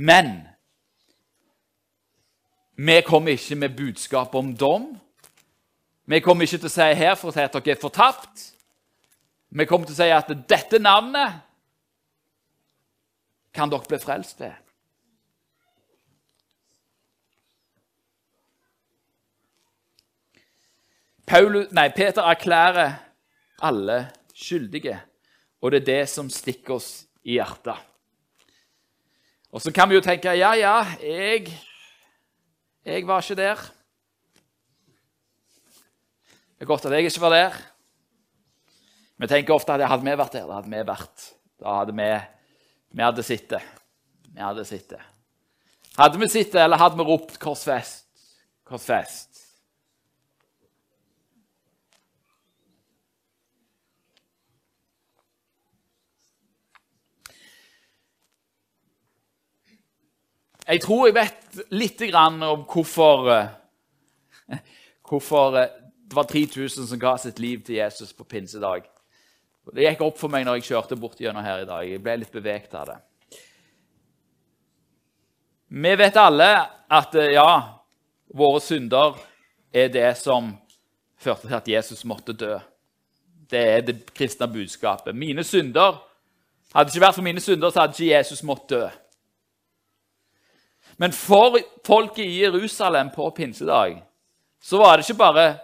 Men 0.00 0.53
vi 2.76 3.00
kommer 3.06 3.32
ikke 3.32 3.54
med 3.54 3.76
budskap 3.76 4.34
om 4.34 4.56
dom. 4.56 4.90
Vi 6.04 6.20
kommer 6.20 6.44
ikke 6.44 6.58
til 6.58 6.68
å 6.68 6.74
si 6.74 6.88
her 6.98 7.14
for 7.16 7.30
å 7.30 7.34
si 7.34 7.44
at 7.44 7.54
dere 7.54 7.76
er 7.76 7.80
fortapt. 7.80 8.50
Vi 9.54 9.66
kommer 9.70 9.86
til 9.86 9.94
å 9.94 10.00
si 10.02 10.10
at 10.10 10.32
dette 10.50 10.80
navnet 10.82 11.40
kan 13.54 13.70
dere 13.70 13.86
bli 13.88 14.00
frelst 14.02 14.42
ved. 14.42 14.58
Paulus, 21.24 21.70
nei, 21.72 21.88
Peter 21.96 22.26
erklærer 22.28 22.98
alle 23.64 24.10
skyldige, 24.36 24.98
og 25.62 25.72
det 25.72 25.80
er 25.80 25.86
det 25.86 26.02
som 26.12 26.28
stikker 26.28 26.76
oss 26.76 26.90
i 27.24 27.38
hjertet. 27.38 27.78
Og 29.54 29.62
så 29.62 29.72
kan 29.72 29.88
vi 29.88 29.96
jo 29.96 30.02
tenke 30.04 30.34
ja, 30.36 30.50
ja, 30.58 30.82
jeg, 31.00 31.54
jeg 32.84 33.06
var 33.08 33.22
ikke 33.22 33.36
der. 33.38 33.62
Det 36.54 36.66
er 36.66 36.68
godt 36.68 36.84
at 36.86 36.92
jeg 36.92 37.08
ikke 37.08 37.20
var 37.24 37.32
der. 37.34 37.56
Vi 39.16 39.26
tenker 39.30 39.54
ofte 39.54 39.72
at 39.72 39.88
hadde 39.88 40.04
vi 40.04 40.16
vært 40.18 40.36
der, 40.36 40.46
da 40.46 40.58
hadde 40.58 40.70
vi 40.70 40.84
vært 40.86 41.30
Da 41.62 41.78
hadde 41.78 41.94
vi, 41.96 42.08
vi 42.92 43.02
hadde 43.02 43.22
sittet. 43.24 43.62
Vi 44.34 44.42
hadde 44.42 44.64
sittet. 44.68 45.00
Hadde 45.96 46.18
vi 46.18 46.28
sittet, 46.28 46.60
eller 46.60 46.76
hadde 46.76 46.98
vi 46.98 47.06
ropt 47.06 47.38
'Korsfest', 47.38 48.04
'Korsfest'? 48.66 49.33
Jeg 60.64 60.80
tror 60.80 61.08
jeg 61.10 61.14
vet 61.18 61.58
litt 61.76 62.02
om 62.16 62.38
hvorfor, 62.64 63.26
eh, 63.28 64.58
hvorfor 65.04 65.58
eh, 65.60 65.68
det 66.08 66.16
var 66.16 66.24
3000 66.24 66.86
som 66.88 67.00
ga 67.00 67.16
sitt 67.18 67.38
liv 67.38 67.60
til 67.60 67.76
Jesus 67.76 68.12
på 68.12 68.24
pinsedag. 68.24 68.86
Det 69.74 69.84
gikk 69.84 70.00
opp 70.00 70.16
for 70.18 70.32
meg 70.32 70.46
når 70.46 70.60
jeg 70.60 70.70
kjørte 70.70 70.96
bort 70.96 71.20
gjennom 71.20 71.44
her 71.44 71.64
i 71.64 71.68
dag. 71.68 71.84
Jeg 71.88 72.00
ble 72.00 72.16
litt 72.16 72.32
bevegt 72.32 72.74
av 72.74 72.88
det. 72.88 72.96
Vi 75.68 75.94
vet 76.00 76.16
alle 76.16 76.48
at 76.88 77.14
eh, 77.20 77.34
ja, 77.36 77.78
våre 78.32 78.64
synder 78.64 79.20
er 79.68 79.92
det 79.92 80.16
som 80.16 80.48
førte 81.20 81.48
til 81.48 81.60
at 81.60 81.72
Jesus 81.76 82.06
måtte 82.08 82.32
dø. 82.32 82.56
Det 83.52 83.68
er 83.76 83.84
det 83.84 84.00
kristne 84.16 84.48
budskapet. 84.48 85.12
Mine 85.12 85.44
synder 85.44 86.00
Hadde 86.74 86.88
det 86.88 86.96
ikke 86.96 87.04
vært 87.04 87.14
for 87.14 87.22
mine 87.22 87.38
synder, 87.38 87.70
så 87.70 87.84
hadde 87.84 87.94
ikke 87.94 88.16
Jesus 88.16 88.40
måttet 88.42 88.72
dø. 88.72 88.86
Men 90.96 91.12
for 91.12 91.58
folket 91.86 92.24
i 92.24 92.40
Jerusalem 92.42 93.10
på 93.14 93.30
pinsedag 93.30 94.02
så 94.62 94.78
var 94.78 94.96
det 94.96 95.04
ikke 95.04 95.18
bare 95.18 95.58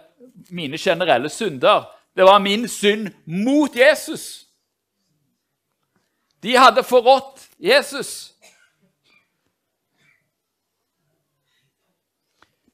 mine 0.49 0.77
generelle 0.77 1.29
synder. 1.29 1.83
Det 2.15 2.23
var 2.23 2.39
min 2.39 2.67
synd 2.67 3.09
mot 3.25 3.75
Jesus. 3.75 4.45
De 6.43 6.57
hadde 6.57 6.83
forrådt 6.83 7.49
Jesus. 7.59 8.33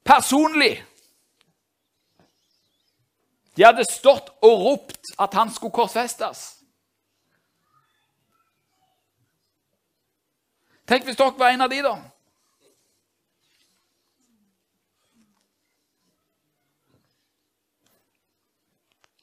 Personlig. 0.04 0.84
De 3.56 3.64
hadde 3.64 3.84
stått 3.84 4.30
og 4.42 4.60
ropt 4.64 5.12
at 5.18 5.34
han 5.34 5.50
skulle 5.52 5.74
korsfestes. 5.74 6.44
Tenk 10.88 11.04
hvis 11.04 11.18
dere 11.18 11.36
var 11.36 11.52
en 11.52 11.66
av 11.66 11.70
de, 11.70 11.82
da. 11.84 11.96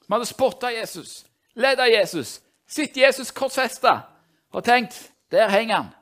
Vi 0.07 0.13
hadde 0.13 0.25
spotta 0.25 0.71
Jesus, 0.71 1.25
ledd 1.53 1.79
av 1.79 1.87
Jesus, 1.89 2.41
sett 2.67 2.97
Jesus 2.97 3.31
korsfesta 3.33 4.01
og 4.53 4.63
tenkt 4.65 4.97
der 5.33 5.49
henger 5.49 5.75
han. 5.75 5.93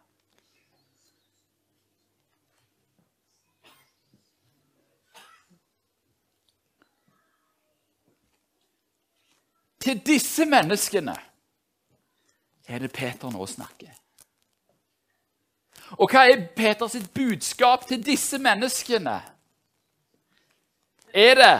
Til 9.83 9.99
disse 10.05 10.45
menneskene 10.47 11.15
er 12.67 12.79
det 12.79 12.91
Peter 12.95 13.31
nå 13.31 13.45
snakker. 13.47 13.91
Og 15.99 16.09
hva 16.09 16.23
er 16.31 16.47
Peters 16.55 16.95
budskap 17.13 17.83
til 17.87 18.05
disse 18.05 18.39
menneskene? 18.39 19.17
Er 21.13 21.35
det 21.35 21.55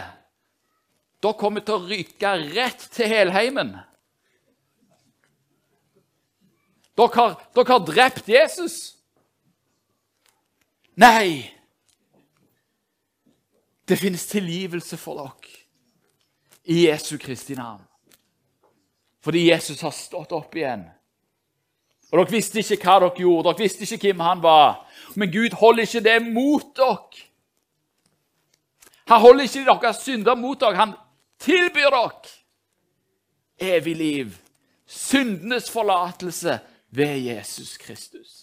dere 1.24 1.40
kommer 1.40 1.64
til 1.64 1.78
å 1.78 1.86
ryke 1.88 2.32
rett 2.52 2.84
til 2.94 3.08
helheimen. 3.08 3.72
Dere 6.94 7.16
har, 7.16 7.38
dere 7.56 7.72
har 7.72 7.86
drept 7.88 8.28
Jesus. 8.30 8.76
Nei! 11.00 11.50
Det 13.84 13.98
finnes 14.00 14.24
tilgivelse 14.30 14.96
for 14.96 15.20
dere 15.20 15.60
i 16.72 16.86
Jesu 16.86 17.18
Kristi 17.20 17.56
navn. 17.58 17.82
Fordi 19.24 19.48
Jesus 19.50 19.80
har 19.84 19.92
stått 19.92 20.32
opp 20.36 20.54
igjen. 20.56 20.84
Og 22.12 22.20
Dere 22.20 22.30
visste 22.30 22.60
ikke 22.60 22.78
hva 22.84 23.00
dere 23.02 23.24
gjorde, 23.24 23.50
dere 23.50 23.64
visste 23.64 23.84
ikke 23.88 24.12
hvem 24.12 24.20
han 24.24 24.42
var. 24.44 24.84
Men 25.16 25.32
Gud 25.32 25.56
holder 25.58 25.88
ikke 25.88 26.04
det 26.04 26.18
mot 26.24 26.66
dere. 26.76 27.24
Han 29.10 29.20
holder 29.20 29.48
ikke 29.48 29.64
deres 29.68 30.04
synder 30.04 30.38
mot 30.38 30.60
dere. 30.60 30.78
Han 30.78 30.94
tilbyr 31.44 31.92
dere 31.92 32.10
evig 33.76 33.96
liv, 33.96 34.32
syndenes 34.86 35.70
forlatelse 35.70 36.58
ved 36.90 37.18
Jesus 37.18 37.76
Kristus. 37.76 38.40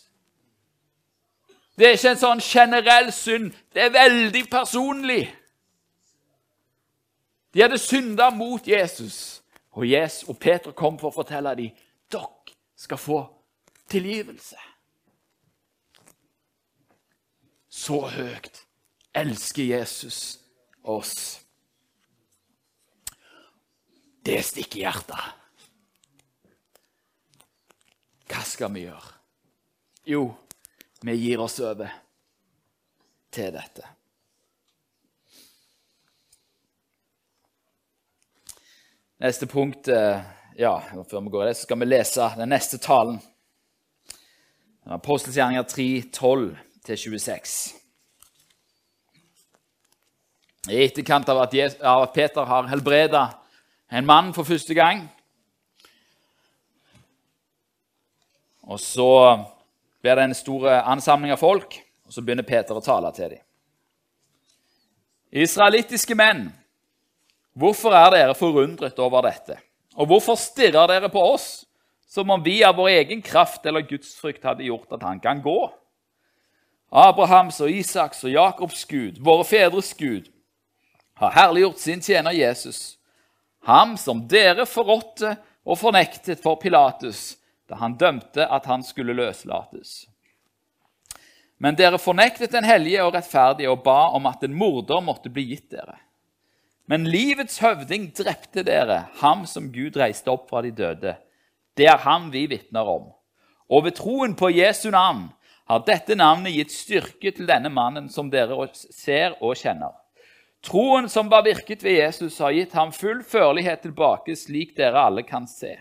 Det 1.77 1.87
er 1.87 1.95
ikke 1.97 2.11
en 2.13 2.19
sånn 2.21 2.41
generell 2.43 3.11
synd. 3.15 3.51
Det 3.73 3.87
er 3.87 3.93
veldig 3.95 4.43
personlig. 4.51 5.23
De 7.53 7.63
hadde 7.63 7.79
synda 7.81 8.29
mot 8.29 8.67
Jesus, 8.67 9.41
og, 9.71 9.87
Jesus, 9.89 10.27
og 10.29 10.37
Peter 10.39 10.71
kom 10.71 10.99
for 10.99 11.09
å 11.09 11.15
fortelle 11.15 11.55
dem 11.57 11.71
dere 12.11 12.55
skal 12.75 12.97
få 12.97 13.21
tilgivelse. 13.89 14.57
Så 17.71 17.99
høyt 18.11 18.63
elsker 19.15 19.63
Jesus 19.63 20.39
oss. 20.83 21.40
Det 24.21 24.37
stikker 24.45 24.77
i 24.79 24.83
hjertet. 24.83 25.39
Hva 28.29 28.43
skal 28.45 28.69
vi 28.75 28.85
gjøre? 28.85 29.15
Jo, 30.07 30.21
vi 31.01 31.15
gir 31.17 31.41
oss 31.41 31.57
over 31.65 31.89
til 33.33 33.49
dette. 33.55 33.89
Neste 39.21 39.45
punkt 39.49 39.89
eh, 39.93 40.21
ja, 40.57 40.71
Før 41.09 41.19
vi 41.21 41.33
går 41.33 41.43
i 41.43 41.49
det, 41.51 41.57
så 41.57 41.67
skal 41.67 41.81
vi 41.81 41.89
lese 41.89 42.31
den 42.37 42.49
neste 42.49 42.77
talen. 42.81 43.19
Apostelsgjerninger 44.85 45.67
3, 45.69 45.85
12-26. 46.09 47.59
i 50.69 50.83
etterkant 50.85 51.29
av 51.29 51.39
at, 51.41 51.55
av 51.81 52.03
at 52.05 52.13
Peter 52.13 52.45
har 52.45 52.67
helbreda 52.69 53.23
en 53.91 54.05
mann 54.05 54.33
for 54.33 54.47
første 54.47 54.73
gang. 54.73 55.03
Og 58.61 58.79
så 58.79 59.11
blir 60.01 60.15
det 60.15 60.23
en 60.23 60.37
stor 60.37 60.67
ansamling 60.79 61.33
av 61.33 61.41
folk, 61.41 61.75
og 62.05 62.13
så 62.13 62.23
begynner 62.23 62.47
Peter 62.47 62.77
å 62.77 62.83
tale 62.83 63.11
til 63.15 63.35
dem. 63.35 63.43
Israelittiske 65.31 66.15
menn, 66.15 66.49
hvorfor 67.55 67.95
er 67.95 68.09
dere 68.15 68.35
forundret 68.35 68.99
over 68.99 69.27
dette? 69.27 69.57
Og 69.95 70.07
hvorfor 70.07 70.39
stirrer 70.39 70.87
dere 70.91 71.11
på 71.11 71.21
oss 71.33 71.65
som 72.11 72.31
om 72.31 72.43
vi 72.43 72.61
av 72.67 72.75
vår 72.79 72.89
egen 72.95 73.21
kraft 73.23 73.65
eller 73.67 73.87
gudsfrykt 73.87 74.43
hadde 74.47 74.67
gjort 74.67 74.91
at 74.95 75.03
han 75.07 75.19
kan 75.23 75.43
gå? 75.43 75.59
Abrahams 76.91 77.61
og 77.63 77.71
Isaks 77.71 78.25
og 78.27 78.33
Jakobs 78.33 78.83
Gud, 78.85 79.21
våre 79.23 79.47
fedres 79.47 79.93
Gud, 79.95 80.27
har 81.15 81.31
herliggjort 81.31 81.79
sin 81.79 82.03
tjener 82.03 82.35
Jesus, 82.35 82.97
ham 83.67 83.97
som 83.97 84.25
dere 84.27 84.65
forrådte 84.65 85.35
og 85.65 85.77
fornektet 85.79 86.41
for 86.41 86.59
Pilatus 86.61 87.35
da 87.69 87.77
han 87.79 87.95
dømte 87.95 88.43
at 88.43 88.65
han 88.67 88.83
skulle 88.83 89.15
løslates. 89.15 90.05
Men 91.61 91.77
dere 91.77 92.01
fornektet 92.01 92.51
den 92.51 92.65
hellige 92.65 93.03
og 93.05 93.13
rettferdige 93.15 93.69
og 93.71 93.83
ba 93.85 94.09
om 94.17 94.25
at 94.27 94.41
en 94.43 94.55
morder 94.57 95.03
måtte 95.05 95.29
bli 95.31 95.45
gitt 95.53 95.69
dere. 95.71 95.99
Men 96.89 97.05
livets 97.07 97.61
høvding 97.61 98.09
drepte 98.17 98.65
dere, 98.67 99.05
ham 99.21 99.45
som 99.47 99.69
Gud 99.71 99.95
reiste 100.01 100.33
opp 100.33 100.49
fra 100.49 100.63
de 100.65 100.73
døde. 100.75 101.13
Det 101.77 101.87
er 101.87 102.01
ham 102.03 102.31
vi 102.33 102.47
vitner 102.51 102.89
om. 102.89 103.11
Og 103.71 103.85
ved 103.85 103.95
troen 104.01 104.33
på 104.35 104.49
Jesu 104.51 104.89
navn 104.91 105.29
har 105.69 105.85
dette 105.87 106.17
navnet 106.17 106.57
gitt 106.57 106.73
styrke 106.75 107.31
til 107.31 107.47
denne 107.47 107.71
mannen 107.71 108.09
som 108.11 108.27
dere 108.33 108.57
ser 108.73 109.37
og 109.39 109.55
kjenner. 109.55 109.93
Troen 110.61 111.09
som 111.09 111.29
var 111.29 111.43
virket 111.43 111.83
ved 111.83 111.91
Jesus, 111.91 112.37
har 112.39 112.51
gitt 112.53 112.73
ham 112.77 112.91
full 112.93 113.23
førlighet 113.25 113.81
tilbake, 113.81 114.35
slik 114.37 114.75
dere 114.77 115.07
alle 115.07 115.23
kan 115.25 115.47
se. 115.49 115.79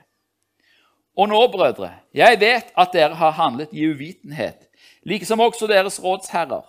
Og 1.16 1.28
nå, 1.28 1.40
brødre, 1.52 1.90
jeg 2.16 2.40
vet 2.40 2.70
at 2.78 2.94
dere 2.96 3.18
har 3.18 3.36
handlet 3.36 3.74
i 3.76 3.84
uvitenhet, 3.90 4.70
likesom 5.04 5.42
også 5.44 5.68
deres 5.68 6.00
rådsherrer. 6.00 6.64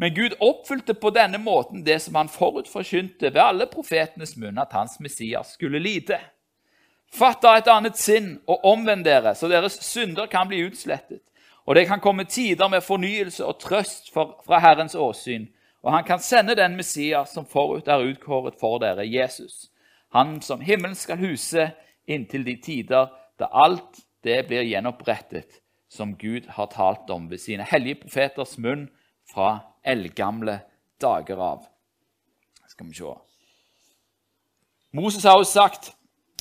Men 0.00 0.14
Gud 0.14 0.34
oppfylte 0.40 0.94
på 0.96 1.12
denne 1.14 1.38
måten 1.38 1.84
det 1.86 2.00
som 2.02 2.16
han 2.16 2.28
forutforkynte 2.32 3.30
ved 3.30 3.40
alle 3.44 3.66
profetenes 3.70 4.32
munn, 4.36 4.58
at 4.58 4.72
hans 4.72 4.96
Messias 5.00 5.52
skulle 5.54 5.78
lide. 5.78 6.18
Fatt 7.12 7.42
da 7.42 7.56
et 7.58 7.68
annet 7.70 7.98
sinn 7.98 8.38
og 8.48 8.64
omvend 8.64 9.04
dere, 9.04 9.34
så 9.36 9.50
deres 9.50 9.76
synder 9.84 10.26
kan 10.30 10.48
bli 10.48 10.64
utslettet, 10.66 11.20
og 11.66 11.76
det 11.76 11.86
kan 11.86 12.00
komme 12.00 12.24
tider 12.24 12.70
med 12.72 12.82
fornyelse 12.82 13.44
og 13.46 13.60
trøst 13.60 14.10
fra 14.14 14.58
Herrens 14.58 14.96
åsyn, 14.98 15.46
og 15.82 15.92
han 15.92 16.04
kan 16.04 16.20
sende 16.20 16.56
den 16.56 16.76
Messias 16.76 17.32
som 17.34 17.46
forut 17.46 17.88
er 17.88 18.04
utkåret 18.04 18.58
for 18.60 18.78
dere, 18.82 19.06
Jesus, 19.08 19.70
han 20.12 20.40
som 20.42 20.60
himmelen 20.60 20.96
skal 20.98 21.20
huse 21.20 21.70
inntil 22.06 22.44
de 22.44 22.56
tider 22.60 23.08
da 23.38 23.48
alt 23.52 24.02
det 24.24 24.42
blir 24.48 24.66
gjenopprettet, 24.68 25.60
som 25.90 26.14
Gud 26.18 26.46
har 26.48 26.66
talt 26.70 27.10
om 27.10 27.30
ved 27.30 27.40
sine 27.40 27.64
hellige 27.66 28.02
profeters 28.02 28.58
munn 28.58 28.88
fra 29.32 29.58
eldgamle 29.82 30.60
dager 31.00 31.40
av. 31.40 31.64
Skal 32.68 32.86
vi 32.86 32.94
se. 32.94 33.14
Moses 34.92 35.24
har 35.24 35.38
jo 35.38 35.46
sagt 35.46 35.92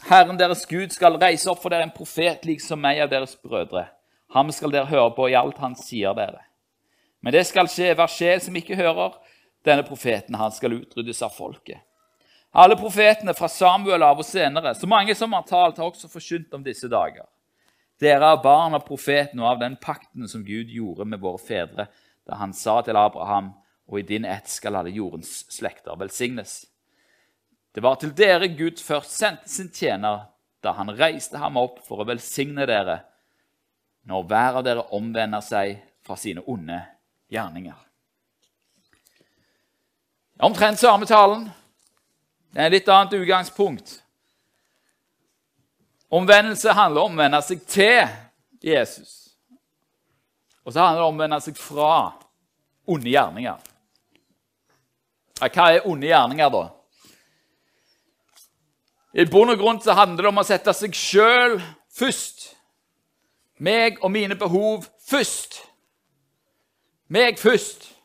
Herren 0.10 0.38
deres 0.40 0.66
Gud 0.66 0.94
skal 0.96 1.18
reise 1.20 1.50
opp 1.52 1.62
for 1.64 1.74
dere 1.74 1.88
en 1.88 1.96
profet 1.96 2.46
lik 2.48 2.62
som 2.64 2.80
meg 2.82 3.02
av 3.04 3.10
deres 3.12 3.36
brødre. 3.36 3.88
Ham 4.34 4.52
skal 4.54 4.72
dere 4.72 4.90
høre 4.90 5.12
på 5.16 5.28
i 5.30 5.38
alt 5.38 5.58
han 5.60 5.76
sier 5.76 6.16
dere. 6.18 6.49
Men 7.20 7.36
det 7.36 7.46
skal 7.50 7.68
skje 7.68 7.92
hver 7.98 8.12
sjel 8.12 8.42
som 8.44 8.56
ikke 8.56 8.78
hører 8.80 9.18
denne 9.68 9.84
profeten, 9.84 10.38
han 10.40 10.54
skal 10.56 10.78
utryddes 10.78 11.22
av 11.26 11.34
folket. 11.36 11.82
Alle 12.52 12.78
profetene 12.80 13.36
fra 13.38 13.50
Samuel 13.52 14.04
av 14.04 14.22
og 14.24 14.26
senere, 14.26 14.74
så 14.74 14.88
mange 14.90 15.14
som 15.16 15.36
har 15.36 15.46
talt, 15.46 15.78
har 15.78 15.92
også 15.92 16.10
forkynt 16.10 16.56
om 16.58 16.64
disse 16.66 16.90
dager. 16.90 17.28
Dere 18.00 18.32
er 18.32 18.42
barn 18.42 18.74
av 18.78 18.86
profeten 18.88 19.42
og 19.44 19.52
av 19.52 19.60
den 19.62 19.76
pakten 19.82 20.28
som 20.32 20.46
Gud 20.48 20.72
gjorde 20.72 21.06
med 21.06 21.22
våre 21.22 21.42
fedre 21.44 21.90
da 22.30 22.38
han 22.40 22.54
sa 22.54 22.80
til 22.86 22.98
Abraham, 22.98 23.52
og 23.90 24.00
i 24.00 24.06
din 24.06 24.26
ett 24.26 24.50
skal 24.50 24.78
alle 24.80 24.94
jordens 24.94 25.44
slekter 25.50 25.98
velsignes. 25.98 26.64
Det 27.74 27.82
var 27.82 27.98
til 28.02 28.14
dere 28.16 28.48
Gud 28.54 28.82
først 28.82 29.16
sendte 29.18 29.50
sin 29.50 29.72
tjener 29.74 30.28
da 30.64 30.74
han 30.78 30.94
reiste 30.94 31.42
ham 31.42 31.58
opp 31.58 31.82
for 31.86 32.02
å 32.02 32.08
velsigne 32.08 32.68
dere, 32.70 33.00
når 34.06 34.26
hver 34.30 34.60
av 34.62 34.66
dere 34.66 34.88
omvender 34.96 35.44
seg 35.46 35.82
fra 36.06 36.18
sine 36.18 36.46
onde 36.50 36.80
gjerninger. 37.30 37.78
Omtrent 40.40 40.80
samme 40.80 41.06
talen. 41.06 41.50
Det 42.52 42.62
er 42.62 42.70
et 42.70 42.78
litt 42.80 42.90
annet 42.90 43.14
utgangspunkt. 43.20 44.00
Omvendelse 46.10 46.74
handler 46.74 47.04
om 47.04 47.12
å 47.12 47.14
omvende 47.14 47.42
seg 47.46 47.62
til 47.70 48.08
Jesus. 48.64 49.36
Og 50.66 50.74
så 50.74 50.82
handler 50.82 51.02
det 51.02 51.06
om 51.06 51.12
å 51.12 51.14
omvende 51.14 51.42
seg 51.44 51.60
fra 51.60 51.94
onde 52.90 53.12
gjerninger. 53.12 53.68
Hva 55.40 55.70
er 55.72 55.88
onde 55.88 56.10
gjerninger, 56.10 56.50
da? 56.52 56.66
I 59.14 59.26
bunn 59.30 59.54
og 59.54 59.62
grunn 59.62 59.80
så 59.82 59.96
handler 59.98 60.26
det 60.26 60.32
om 60.32 60.42
å 60.42 60.48
sette 60.48 60.74
seg 60.78 60.96
sjøl 60.98 61.60
først. 61.94 62.52
Meg 63.60 64.00
og 64.04 64.14
mine 64.14 64.38
behov 64.40 64.88
først. 65.06 65.62
Meg 67.10 67.40
først. 67.42 67.96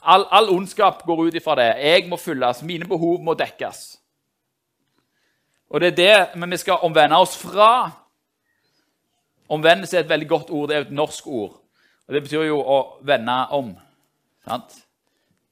All, 0.00 0.24
all 0.32 0.48
ondskap 0.54 1.02
går 1.04 1.26
ut 1.26 1.34
ifra 1.36 1.54
det. 1.58 1.68
Jeg 1.84 2.08
må 2.08 2.16
fylles, 2.16 2.62
mine 2.64 2.88
behov 2.88 3.20
må 3.20 3.34
dekkes. 3.36 3.98
Og 5.68 5.80
det 5.80 5.88
er 5.92 5.96
det 5.96 6.40
men 6.40 6.50
vi 6.50 6.56
skal 6.56 6.80
omvende 6.82 7.18
oss 7.20 7.36
fra. 7.36 7.90
Omvendelse 9.48 9.96
er 9.96 10.06
et 10.06 10.08
veldig 10.08 10.28
godt 10.28 10.50
ord. 10.50 10.68
Det 10.68 10.76
er 10.76 10.86
et 10.86 10.92
norsk 10.92 11.26
ord. 11.26 11.58
Og 12.06 12.14
Det 12.14 12.22
betyr 12.22 12.46
jo 12.48 12.60
å 12.60 12.78
vende 13.04 13.36
om. 13.52 13.74
Sant? 14.44 14.78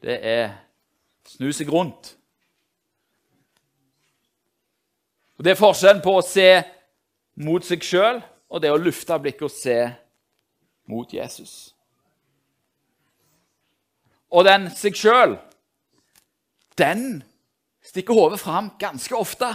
Det 0.01 0.17
er 0.23 0.55
snu 1.29 1.53
seg 1.53 1.69
rundt. 1.73 2.15
Og 5.37 5.45
Det 5.45 5.53
er 5.53 5.61
forskjellen 5.61 6.01
på 6.01 6.17
å 6.17 6.25
se 6.25 6.62
mot 7.37 7.65
seg 7.65 7.85
sjøl 7.85 8.23
og 8.49 8.62
det 8.62 8.73
å 8.73 8.81
lufte 8.81 9.19
blikket 9.21 9.51
og 9.51 9.53
se 9.53 9.77
mot 10.87 11.12
Jesus. 11.12 11.75
Og 14.31 14.44
den 14.46 14.68
seg 14.75 14.96
sjøl, 14.99 15.37
den 16.79 17.22
stikker 17.87 18.14
hodet 18.16 18.40
fram 18.42 18.72
ganske 18.81 19.16
ofte. 19.16 19.49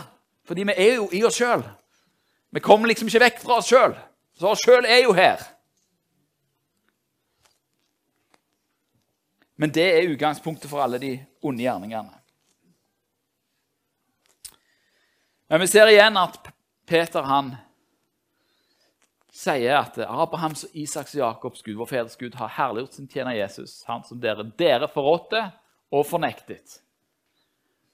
Fordi 0.48 0.66
vi 0.68 0.76
er 0.78 0.96
jo 0.96 1.10
i 1.14 1.24
oss 1.28 1.38
sjøl. 1.38 1.64
Vi 2.52 2.64
kommer 2.64 2.90
liksom 2.90 3.08
ikke 3.08 3.24
vekk 3.26 3.42
fra 3.44 3.60
oss 3.62 3.70
sjøl. 3.72 3.94
Så 4.36 4.50
oss 4.52 4.64
sjøl 4.66 4.88
er 4.88 5.04
jo 5.06 5.14
her. 5.16 5.44
Men 9.62 9.70
det 9.70 9.86
er 9.86 10.10
utgangspunktet 10.10 10.72
for 10.72 10.82
alle 10.82 10.98
de 10.98 11.12
onde 11.46 11.62
gjerningene. 11.62 12.16
Men 15.52 15.62
vi 15.62 15.68
ser 15.68 15.92
igjen 15.92 16.18
at 16.18 16.40
Peter 16.88 17.28
han 17.28 17.54
sier 19.32 19.78
at 19.78 19.98
Abrahams, 20.04 20.66
Isaks 20.74 21.16
og 21.16 21.22
Jakobs 21.22 21.64
Gud, 21.64 21.78
vår 21.80 21.90
fedres 21.90 22.18
Gud, 22.20 22.36
har 22.36 22.52
herliggjort 22.58 22.98
sin 22.98 23.08
tjener 23.08 23.38
Jesus, 23.38 23.82
han 23.88 24.04
som 24.04 24.20
dere, 24.20 24.44
dere 24.60 24.90
forrådte 24.92 25.46
og 25.92 26.06
fornektet. 26.08 26.82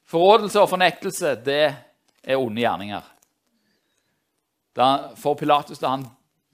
Forrådelse 0.08 0.63
og 0.63 0.71
fornektelse, 0.71 1.36
det 1.45 1.63
er 2.23 2.39
onde 2.41 2.63
gjerninger. 2.63 3.13
Da, 4.78 4.88
for 5.17 5.38
Pilatus 5.38 5.82
da 5.82 5.95
han 5.95 6.08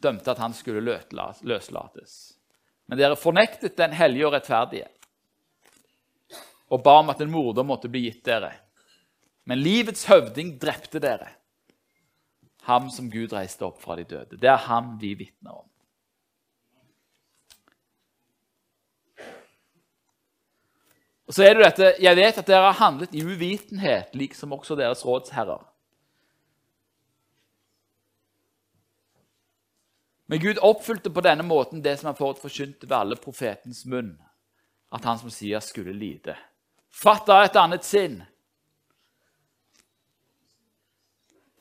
dømte 0.03 0.31
at 0.31 0.41
han 0.41 0.55
skulle 0.55 0.83
løslates. 0.83 2.17
Men 2.87 2.99
dere 2.99 3.19
fornektet 3.19 3.77
den 3.79 3.95
hellige 3.95 4.27
og 4.27 4.35
rettferdige 4.35 4.89
og 6.73 6.81
ba 6.81 6.97
om 7.03 7.11
at 7.13 7.21
en 7.21 7.31
morder 7.31 7.65
måtte 7.67 7.91
bli 7.91 8.07
gitt 8.07 8.23
dere. 8.25 8.49
Men 9.49 9.61
livets 9.61 10.07
høvding 10.09 10.55
drepte 10.61 11.01
dere, 11.03 11.29
ham 12.63 12.89
som 12.89 13.11
Gud 13.11 13.33
reiste 13.35 13.65
opp 13.67 13.81
fra 13.83 13.97
de 13.99 14.05
døde. 14.07 14.39
Det 14.39 14.49
er 14.49 14.67
ham 14.67 14.95
vi 15.01 15.13
vitner 15.19 15.59
om. 15.59 15.67
Og 21.27 21.35
så 21.35 21.43
er 21.43 21.53
det 21.55 21.65
dette, 21.65 21.95
Jeg 22.03 22.15
vet 22.15 22.37
at 22.37 22.47
dere 22.47 22.71
har 22.71 22.79
handlet 22.79 23.15
i 23.15 23.23
uvitenhet, 23.23 24.15
liksom 24.15 24.53
også 24.53 24.75
deres 24.75 25.05
rådsherrer. 25.05 25.63
Men 30.27 30.41
Gud 30.41 30.59
oppfylte 30.61 31.09
på 31.09 31.21
denne 31.21 31.43
måten 31.43 31.83
det 31.83 31.99
som 31.99 32.07
han 32.09 32.15
forkynte 32.17 32.89
ved 32.89 32.97
alle 32.97 33.15
profetens 33.15 33.85
munn, 33.85 34.15
at 34.91 35.03
han 35.03 35.19
som 35.19 35.29
sier 35.29 35.59
skulle 35.59 35.93
lide. 35.93 36.35
Fatt 36.89 37.25
Fatta 37.25 37.43
et 37.43 37.55
annet 37.55 37.83
sinn. 37.83 38.23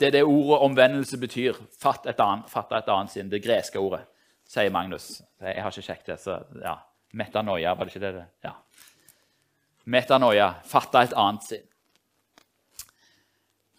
Det 0.02 0.08
er 0.08 0.16
det 0.16 0.22
ordet 0.26 0.56
omvendelse 0.66 1.14
betyr. 1.22 1.58
Fatt 1.78 2.08
et 2.10 2.18
annet, 2.18 2.48
fatt 2.50 2.72
et 2.74 2.88
annet 2.90 3.12
sinn. 3.12 3.28
Det 3.30 3.38
greske 3.38 3.78
ordet, 3.78 4.00
sier 4.50 4.72
Magnus. 4.74 5.20
Jeg 5.38 5.62
har 5.62 5.70
ikke 5.70 5.84
sjekket 5.86 6.08
det. 6.08 6.16
så 6.18 6.40
ja. 6.58 6.72
Metanoia, 7.14 7.74
var 7.78 7.86
det 7.86 7.94
ikke 7.94 8.10
det? 8.16 8.24
Ja. 8.42 8.56
metanoia, 9.84 10.48
fatte 10.66 11.04
et 11.06 11.14
annet 11.14 11.46
sinn. 11.46 11.62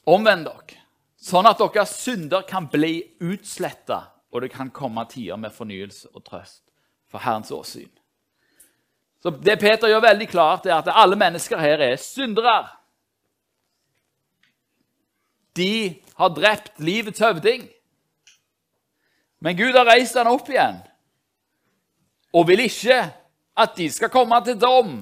Omvend 0.05 0.47
dere, 0.47 0.77
sånn 1.19 1.49
at 1.49 1.59
deres 1.59 1.97
synder 1.99 2.47
kan 2.47 2.69
bli 2.71 2.93
utsletta, 3.19 3.99
og 4.31 4.45
det 4.45 4.53
kan 4.55 4.71
komme 4.71 5.03
tider 5.11 5.35
med 5.35 5.51
fornyelse 5.51 6.07
og 6.13 6.23
trøst 6.23 6.61
for 7.11 7.19
Herrens 7.19 7.51
åsyn. 7.51 7.91
Så 9.19 9.29
Det 9.43 9.59
Peter 9.59 9.91
gjør 9.91 10.07
veldig 10.07 10.29
klart, 10.31 10.65
er 10.65 10.79
at 10.79 10.87
alle 10.87 11.19
mennesker 11.19 11.59
her 11.59 11.83
er 11.83 11.99
syndere. 11.99 12.61
De 15.57 16.01
har 16.17 16.33
drept 16.33 16.79
livets 16.79 17.19
høvding. 17.19 17.67
Men 19.43 19.57
Gud 19.57 19.75
har 19.75 19.85
reist 19.89 20.17
han 20.17 20.29
opp 20.31 20.49
igjen 20.49 20.79
og 22.33 22.47
vil 22.49 22.63
ikke 22.63 22.95
at 23.61 23.75
de 23.77 23.89
skal 23.93 24.09
komme 24.09 24.39
til 24.45 24.57
dom. 24.57 24.95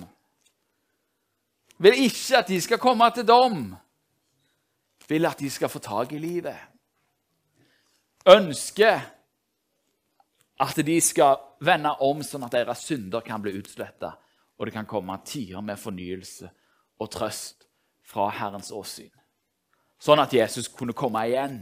Vil 1.80 2.04
ikke 2.06 2.42
at 2.42 2.50
de 2.52 2.60
skal 2.62 2.82
komme 2.82 3.08
til 3.16 3.28
dom. 3.28 3.62
Vil 5.08 5.26
at 5.26 5.40
de 5.40 5.50
skal 5.50 5.72
få 5.72 5.80
tak 5.80 6.12
i 6.12 6.20
livet. 6.20 6.58
Ønsker 8.28 9.00
at 10.62 10.84
de 10.86 10.98
skal 11.02 11.40
vende 11.66 11.94
om 12.04 12.22
sånn 12.26 12.46
at 12.46 12.54
deres 12.54 12.84
synder 12.86 13.24
kan 13.26 13.42
bli 13.42 13.56
utsletta, 13.58 14.12
og 14.60 14.68
det 14.68 14.76
kan 14.76 14.86
komme 14.86 15.18
tider 15.26 15.64
med 15.66 15.80
fornyelse 15.80 16.52
og 17.02 17.10
trøst 17.10 17.66
fra 18.06 18.28
Herrens 18.30 18.70
åsyn. 18.76 19.10
Sånn 20.02 20.22
at 20.22 20.34
Jesus 20.34 20.70
kunne 20.74 20.96
komme 20.98 21.22
igjen. 21.30 21.60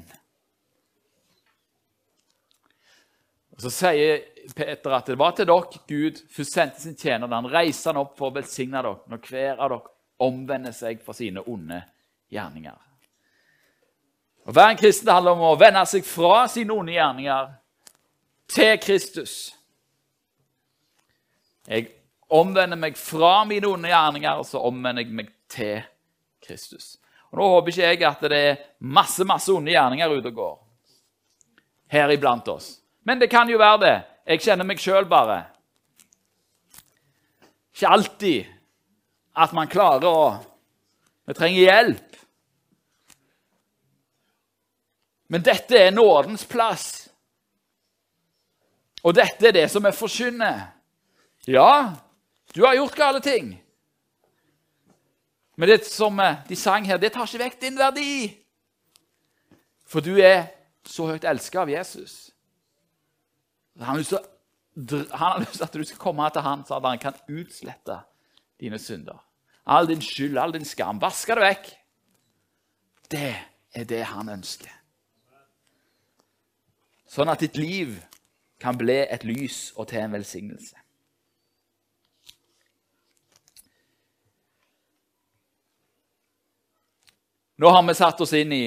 Og 3.57 3.63
Så 3.65 3.71
sier 3.75 4.21
Peter 4.55 4.93
at 4.95 5.09
det 5.11 5.17
var 5.19 5.33
til 5.35 5.47
dere 5.49 5.81
Gud 5.87 6.21
først 6.31 6.55
sendte 6.55 6.81
sin 6.81 6.95
tjener. 6.95 7.27
da 7.27 7.41
Han 7.41 7.51
reiste 7.51 7.89
han 7.91 7.99
opp 7.99 8.15
for 8.17 8.29
å 8.29 8.37
velsigne 8.37 8.79
dere 8.79 8.95
når 9.11 9.25
hver 9.27 9.57
av 9.59 9.73
dere 9.73 9.95
omvender 10.19 10.71
seg 10.75 11.01
fra 11.03 11.13
sine 11.15 11.43
onde 11.43 11.81
gjerninger. 12.31 12.77
Å 14.47 14.55
være 14.55 14.73
en 14.73 14.79
kristen 14.79 15.11
handler 15.11 15.35
om 15.35 15.43
å 15.51 15.59
vende 15.59 15.83
seg 15.85 16.07
fra 16.07 16.47
sine 16.47 16.73
onde 16.73 16.95
gjerninger 16.95 17.51
til 18.49 18.79
Kristus. 18.81 19.35
Jeg 21.67 21.91
omvender 22.31 22.79
meg 22.79 22.97
fra 22.97 23.43
mine 23.45 23.67
onde 23.67 23.91
gjerninger, 23.91 24.39
og 24.39 24.47
så 24.47 24.63
omvender 24.65 25.03
jeg 25.03 25.13
meg 25.13 25.35
til 25.51 25.83
Kristus. 26.45 26.98
Og 27.29 27.37
Nå 27.37 27.47
håper 27.53 27.73
ikke 27.73 27.85
jeg 27.85 28.03
at 28.07 28.25
det 28.25 28.39
er 28.39 28.61
masse 28.79 29.25
masse 29.27 29.51
onde 29.53 29.71
gjerninger 29.73 30.17
ute 30.17 30.31
og 30.31 30.39
går 30.39 30.57
her 31.89 32.11
iblant 32.13 32.47
oss. 32.47 32.77
Men 33.05 33.19
det 33.19 33.29
kan 33.31 33.49
jo 33.49 33.57
være 33.57 33.81
det. 33.81 33.95
Jeg 34.29 34.43
kjenner 34.45 34.67
meg 34.67 34.81
sjøl 34.81 35.07
bare. 35.09 35.39
Ikke 37.73 37.93
alltid 37.95 38.49
at 39.39 39.55
man 39.57 39.71
klarer 39.71 40.09
å 40.09 40.21
Vi 41.29 41.35
trenger 41.37 41.61
hjelp. 41.61 42.15
Men 45.29 45.43
dette 45.45 45.77
er 45.77 45.91
nådens 45.93 46.41
plass. 46.49 46.87
Og 49.05 49.13
dette 49.13 49.51
er 49.51 49.53
det 49.53 49.67
som 49.69 49.85
er 49.85 49.93
forkynner. 49.93 50.63
Ja, 51.45 51.93
du 52.55 52.63
har 52.65 52.79
gjort 52.79 52.97
gale 52.97 53.21
ting. 53.21 53.51
Men 55.59 55.73
det 55.73 55.83
som 55.91 56.15
de 56.47 56.55
sang 56.55 56.85
her, 56.87 56.97
det 56.97 57.11
tar 57.11 57.27
ikke 57.27 57.43
vekk 57.43 57.57
din 57.59 57.79
verdi. 57.79 58.11
For 59.89 59.99
du 59.99 60.13
er 60.23 60.53
så 60.87 61.09
høyt 61.09 61.27
elska 61.27 61.65
av 61.65 61.71
Jesus. 61.73 62.29
Han 63.79 63.99
har 63.99 65.41
lyst 65.43 65.59
til 65.59 65.65
at 65.67 65.75
du 65.75 65.83
skal 65.83 65.99
komme 65.99 66.29
til 66.31 66.45
han 66.45 66.63
så 66.63 66.79
han 66.79 67.01
kan 67.01 67.19
utslette 67.27 67.99
dine 68.59 68.79
synder. 68.79 69.19
All 69.67 69.87
din 69.89 70.01
skyld, 70.01 70.39
all 70.39 70.55
din 70.55 70.65
skam. 70.65 71.01
Vaske 71.01 71.35
det 71.35 71.43
vekk. 71.43 71.71
Det 73.11 73.35
er 73.75 73.89
det 73.89 74.03
han 74.13 74.31
ønsker. 74.31 74.71
Sånn 77.09 77.29
at 77.35 77.43
ditt 77.43 77.59
liv 77.59 77.97
kan 78.61 78.79
bli 78.79 79.01
et 79.03 79.27
lys 79.27 79.73
og 79.75 79.89
til 79.91 80.05
en 80.05 80.15
velsignelse. 80.15 80.78
Nå 87.59 87.67
har 87.67 87.83
vi 87.83 87.93
satt 87.93 88.21
oss 88.23 88.31
inn 88.39 88.53
i 88.55 88.65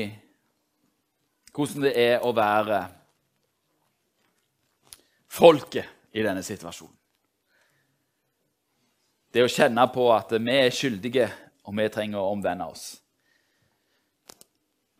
hvordan 1.57 1.87
det 1.87 1.92
er 1.96 2.24
å 2.24 2.33
være 2.37 2.83
folket 5.33 6.12
i 6.12 6.20
denne 6.20 6.42
situasjonen. 6.44 6.92
Det 9.33 9.46
å 9.46 9.48
kjenne 9.48 9.87
på 9.94 10.11
at 10.12 10.35
vi 10.37 10.59
er 10.59 10.76
skyldige, 10.76 11.31
og 11.64 11.78
vi 11.78 11.88
trenger 11.88 12.20
å 12.20 12.35
omvende 12.35 12.66
oss. 12.68 12.85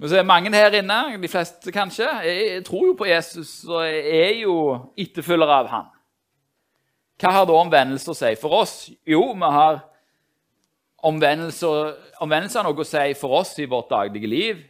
Men 0.01 0.09
så 0.09 0.23
er 0.23 0.25
mange 0.25 0.57
her 0.57 0.73
inne, 0.81 1.19
de 1.21 1.29
fleste 1.29 1.77
kanskje, 1.77 2.09
jeg 2.25 2.65
tror 2.65 2.89
jo 2.89 2.97
på 2.97 3.13
Jesus 3.13 3.59
og 3.69 3.85
er 3.85 4.39
jo 4.41 4.57
etterfølgere 4.97 5.59
av 5.67 5.69
han. 5.75 5.93
Hva 7.21 7.37
har 7.37 7.45
da 7.45 7.61
omvendelse 7.61 8.09
å 8.09 8.17
si 8.17 8.33
for 8.41 8.63
oss? 8.65 8.77
Jo, 9.05 9.35
vi 9.37 9.57
har 9.61 9.83
omvendelse, 11.03 11.69
omvendelse 12.23 12.59
har 12.59 12.67
noe 12.67 12.85
å 12.85 12.87
si 12.87 13.15
for 13.19 13.41
oss 13.43 13.57
i 13.59 13.69
vårt 13.71 13.91
daglige 13.91 14.31
liv. 14.31 14.61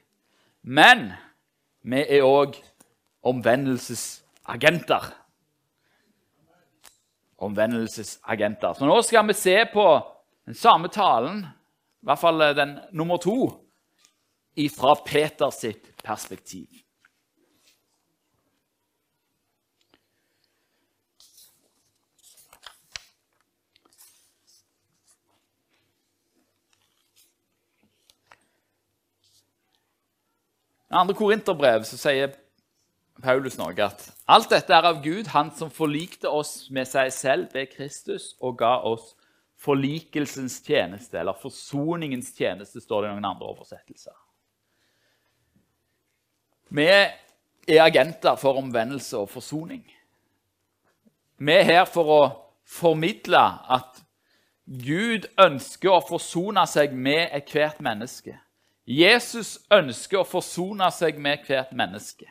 Men 0.63 1.11
vi 1.83 2.05
er 2.05 2.27
òg 2.27 2.57
omvendelsesagenter 3.27 5.11
omvendelsesagenter. 7.43 8.75
Så 8.75 8.87
nå 8.87 8.99
skal 9.03 9.27
vi 9.29 9.37
se 9.37 9.57
på 9.73 9.87
den 10.47 10.55
samme 10.59 10.91
talen, 10.93 11.43
i 12.03 12.07
hvert 12.07 12.21
fall 12.21 12.45
den 12.57 12.77
nummer 12.95 13.21
to, 13.23 13.37
fra 14.77 14.95
Peters 15.07 15.63
perspektiv. 16.05 16.69
I 30.93 30.97
andre 31.01 31.17
korinterbrev 31.17 31.87
sier 31.89 32.35
Paulus 33.25 33.57
noe 33.57 33.73
at 33.81 34.03
alt 34.29 34.51
dette 34.53 34.75
er 34.77 34.85
av 34.85 34.99
Gud, 35.05 35.31
han 35.33 35.49
som 35.57 35.71
forlikte 35.73 36.29
oss 36.29 36.69
med 36.69 36.85
seg 36.91 37.09
selv 37.17 37.55
ved 37.57 37.71
Kristus 37.73 38.35
og 38.41 38.59
ga 38.61 38.75
oss 38.85 39.15
forlikelsens 39.63 40.59
tjeneste, 40.67 41.17
eller 41.17 41.39
forsoningens 41.39 42.33
tjeneste, 42.37 42.83
står 42.83 43.07
det 43.07 43.09
i 43.09 43.15
noen 43.15 43.31
andre 43.31 43.49
oversettelser. 43.55 44.17
Vi 46.73 46.87
er 46.91 47.83
agenter 47.85 48.37
for 48.41 48.61
omvendelse 48.61 49.17
og 49.17 49.31
forsoning. 49.33 49.85
Vi 51.41 51.57
er 51.57 51.69
her 51.69 51.85
for 51.89 52.13
å 52.13 52.23
formidle 52.69 53.41
at 53.73 54.03
Gud 54.67 55.31
ønsker 55.41 55.95
å 55.95 56.05
forsone 56.05 56.67
seg 56.69 56.93
med 56.93 57.31
ethvert 57.33 57.81
menneske. 57.81 58.37
Jesus 58.93 59.57
ønsker 59.73 60.21
å 60.21 60.29
forsone 60.29 60.89
seg 60.93 61.17
med 61.23 61.47
hvert 61.47 61.73
menneske. 61.77 62.29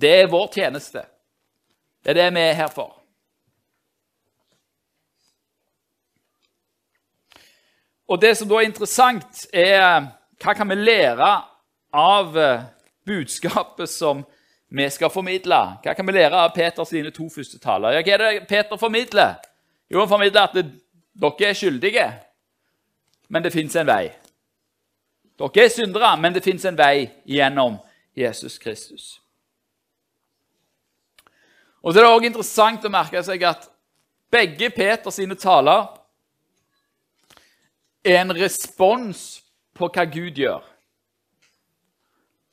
Det 0.00 0.10
er 0.22 0.30
vår 0.30 0.48
tjeneste. 0.54 1.04
Det 2.02 2.14
er 2.14 2.18
det 2.18 2.30
vi 2.34 2.42
er 2.42 2.56
her 2.58 2.72
for. 2.72 2.96
Og 8.08 8.20
Det 8.20 8.34
som 8.36 8.48
da 8.48 8.58
er 8.60 8.68
interessant, 8.68 9.46
er 9.52 10.08
hva 10.42 10.54
kan 10.56 10.68
vi 10.68 10.76
lære 10.76 11.28
av 11.94 12.38
eh, 12.38 12.64
budskapet 13.06 13.88
som 13.88 14.24
vi 14.68 14.88
skal 14.90 15.12
formidle? 15.12 15.60
Hva 15.84 15.94
kan 15.94 16.08
vi 16.08 16.16
lære 16.16 16.40
av 16.40 16.52
Peters 16.56 16.92
to 17.14 17.28
første 17.30 17.60
taler? 17.62 17.96
Ja, 17.96 18.02
hva 18.02 18.16
er 18.16 18.24
det 18.24 18.48
Peter 18.48 18.76
formidler? 18.76 19.38
Jo, 19.88 20.00
han 20.00 20.10
formidler 20.10 20.48
at 20.48 20.56
det, 20.56 20.66
dere 21.12 21.48
er 21.48 21.56
skyldige, 21.56 22.06
men 23.28 23.44
det 23.44 23.52
fins 23.52 23.76
en 23.76 23.88
vei. 23.88 24.12
Dere 25.38 25.64
er 25.64 25.72
syndere, 25.72 26.12
men 26.20 26.34
det 26.34 26.44
fins 26.44 26.64
en 26.68 26.78
vei 26.78 27.08
gjennom 27.24 27.78
Jesus 28.16 28.58
Kristus. 28.58 29.18
Og 31.82 31.92
så 31.92 31.98
er 31.98 32.04
det 32.04 32.12
også 32.12 32.28
interessant 32.28 32.84
å 32.86 32.92
merke 32.92 33.22
seg 33.26 33.42
at 33.48 33.66
begge 34.32 34.70
Peters 34.72 35.18
sine 35.18 35.36
taler 35.36 35.88
er 38.04 38.20
en 38.22 38.34
respons 38.36 39.42
på 39.76 39.88
hva 39.90 40.04
Gud 40.06 40.38
gjør. 40.38 40.62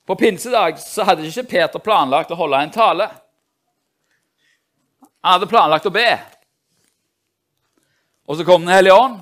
På 0.09 0.15
pinsedag 0.17 0.79
så 0.81 1.05
hadde 1.05 1.27
ikke 1.27 1.45
Peter 1.51 1.81
planlagt 1.83 2.31
å 2.33 2.37
holde 2.39 2.63
en 2.63 2.73
tale. 2.73 3.05
Han 5.21 5.35
hadde 5.35 5.49
planlagt 5.51 5.85
å 5.85 5.93
be. 5.93 6.07
Og 8.29 8.37
så 8.37 8.45
kom 8.45 8.61
Den 8.65 8.73
hellige 8.73 8.93
ånd, 8.93 9.17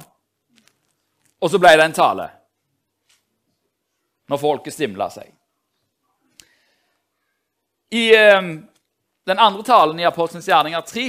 og 1.39 1.51
så 1.51 1.59
ble 1.61 1.71
det 1.79 1.85
en 1.85 1.95
tale. 1.95 2.27
Når 4.27 4.41
folket 4.41 4.75
stimla 4.75 5.07
seg. 5.13 5.29
I 7.95 8.03
eh, 8.15 8.49
den 9.31 9.39
andre 9.39 9.63
talen 9.63 9.99
i 9.99 10.07
Apostelens 10.09 10.49
gjerninger 10.49 10.81
3 10.81 11.07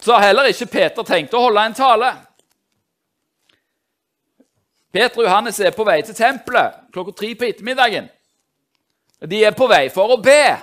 så 0.00 0.14
har 0.14 0.28
heller 0.28 0.48
ikke 0.48 0.70
Peter 0.70 1.04
tenkt 1.04 1.34
å 1.34 1.42
holde 1.42 1.66
en 1.66 1.74
tale. 1.76 2.14
Peter 4.90 5.20
og 5.20 5.26
Johannes 5.26 5.58
er 5.60 5.74
på 5.76 5.84
vei 5.84 5.98
til 6.06 6.16
tempelet 6.16 6.78
klokka 6.94 7.12
tre 7.18 7.34
på 7.34 7.46
ettermiddagen. 7.50 8.08
De 9.28 9.42
er 9.44 9.54
på 9.54 9.68
vei 9.68 9.88
for 9.92 10.14
å 10.14 10.22
be. 10.22 10.56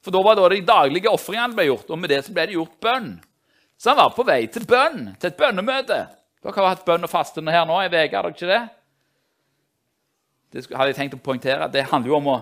For 0.00 0.14
da 0.14 0.22
var 0.22 0.38
det 0.38 0.48
de 0.54 0.66
daglige 0.70 1.12
ofringene 1.12 1.54
ble 1.58 1.66
gjort, 1.68 1.90
og 1.90 1.98
med 1.98 2.14
det 2.14 2.22
så 2.24 2.32
ble 2.34 2.46
det 2.46 2.56
gjort 2.56 2.78
bønn. 2.82 3.10
Så 3.76 3.90
han 3.90 4.00
var 4.00 4.14
på 4.16 4.24
vei 4.24 4.46
til 4.52 4.64
bønn, 4.68 5.12
til 5.20 5.30
et 5.30 5.38
bønnemøte. 5.38 6.00
Dere 6.42 6.60
har 6.60 6.74
hatt 6.74 6.86
bønn 6.86 7.04
og 7.04 7.10
faste 7.12 7.42
her 7.44 7.66
nå 7.68 7.80
i 7.82 7.88
uke, 7.88 8.16
har 8.16 8.28
dere 8.28 8.34
ikke 8.34 8.50
det? 8.50 8.62
Det 10.52 10.62
hadde 10.70 10.92
jeg 10.92 10.98
tenkt 11.00 11.16
å 11.18 11.24
poengtere. 11.24 11.68
Det 11.72 11.88
handler 11.90 12.12
jo 12.12 12.16
om 12.20 12.30
å 12.32 12.38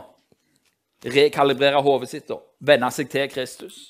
rekalibrere 1.04 1.80
hodet 1.82 2.10
sitt 2.10 2.30
og 2.32 2.44
venne 2.64 2.90
seg 2.94 3.10
til 3.10 3.26
Kristus. 3.32 3.80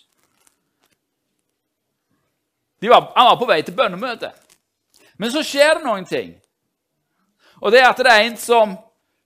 Var, 2.85 3.13
han 3.17 3.29
var 3.31 3.37
på 3.41 3.49
vei 3.49 3.61
til 3.65 3.77
bønnemøte. 3.77 4.31
Men 5.17 5.33
så 5.33 5.45
skjer 5.47 5.79
det 5.79 5.87
noen 5.87 6.05
ting. 6.09 6.35
Og 7.63 7.73
det 7.73 7.81
er 7.81 7.91
at 7.91 8.01
det 8.03 8.13
er 8.13 8.25
en 8.27 8.37
som 8.41 8.75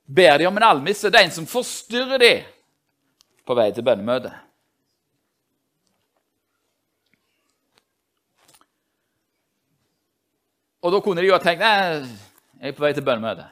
ber 0.06 0.38
dem 0.38 0.50
om 0.50 0.60
en 0.60 0.68
almisse. 0.68 1.10
Det 1.10 1.18
er 1.18 1.26
en 1.26 1.34
som 1.34 1.48
forstyrrer 1.48 2.22
dem 2.22 2.44
på 3.48 3.56
vei 3.58 3.70
til 3.74 3.86
bønnemøte. 3.86 4.30
Og 10.82 10.94
da 10.94 11.00
kunne 11.02 11.22
de 11.22 11.30
jo 11.30 11.34
ha 11.34 11.42
tenkt 11.42 11.64
Nei, 11.64 12.06
jeg 12.58 12.72
er 12.72 12.76
på 12.76 12.84
vei 12.84 12.92
til 12.94 13.06
bønnemøte. 13.06 13.46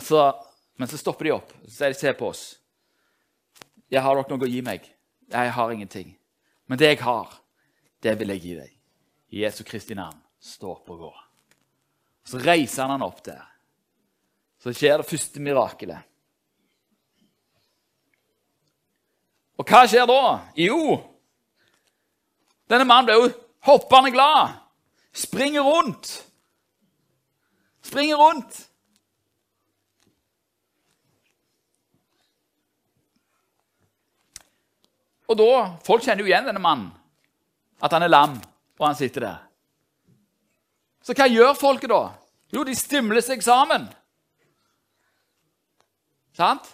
Så, 0.00 0.22
men 0.78 0.90
så 0.90 0.98
stopper 0.98 1.26
de 1.26 1.34
opp 1.34 1.50
og 1.50 1.70
sier 1.70 1.90
de 1.90 1.98
se 1.98 2.12
på 2.14 2.28
oss. 2.30 2.44
Jeg 3.90 4.02
har 4.04 4.14
dere 4.14 4.30
noe 4.30 4.46
å 4.46 4.50
gi 4.50 4.60
meg? 4.62 4.84
Jeg 5.30 5.54
har 5.54 5.72
ingenting. 5.74 6.12
Men 6.70 6.78
det 6.78 6.92
jeg 6.92 7.00
har, 7.02 7.32
det 8.02 8.14
vil 8.20 8.30
jeg 8.34 8.42
gi 8.44 8.54
deg. 8.60 8.76
I 9.34 9.42
Jesu 9.42 9.64
Kristi 9.66 9.96
navn, 9.98 10.18
stå 10.38 10.70
opp 10.76 10.92
og 10.94 11.02
gå. 11.06 11.10
Så 12.26 12.38
reiser 12.42 12.84
han 12.84 12.94
han 12.94 13.06
opp 13.06 13.22
der. 13.26 13.42
Så 14.62 14.74
skjer 14.76 15.00
det 15.00 15.08
første 15.08 15.42
mirakelet. 15.42 16.06
Og 19.58 19.66
hva 19.66 19.82
skjer 19.90 20.06
da? 20.08 20.20
Jo, 20.56 20.94
denne 22.70 22.86
mannen 22.86 23.08
ble 23.08 23.18
jo 23.18 23.30
hoppende 23.66 24.12
glad. 24.14 24.56
Springer 25.12 25.66
rundt. 25.66 26.12
Springer 27.82 28.20
rundt. 28.20 28.66
Og 35.30 35.38
da, 35.38 35.50
Folk 35.86 36.02
kjenner 36.02 36.24
jo 36.24 36.30
igjen 36.30 36.48
denne 36.48 36.62
mannen, 36.62 36.90
at 37.78 37.92
han 37.94 38.02
er 38.02 38.10
lam, 38.10 38.34
og 38.80 38.86
han 38.88 38.98
sitter 38.98 39.26
der. 39.28 39.38
Så 41.06 41.14
hva 41.14 41.28
gjør 41.30 41.54
folket 41.58 41.92
da? 41.92 42.02
Jo, 42.50 42.64
de 42.66 42.74
stimler 42.74 43.22
seg 43.22 43.42
sammen. 43.46 43.86
Sant? 46.34 46.66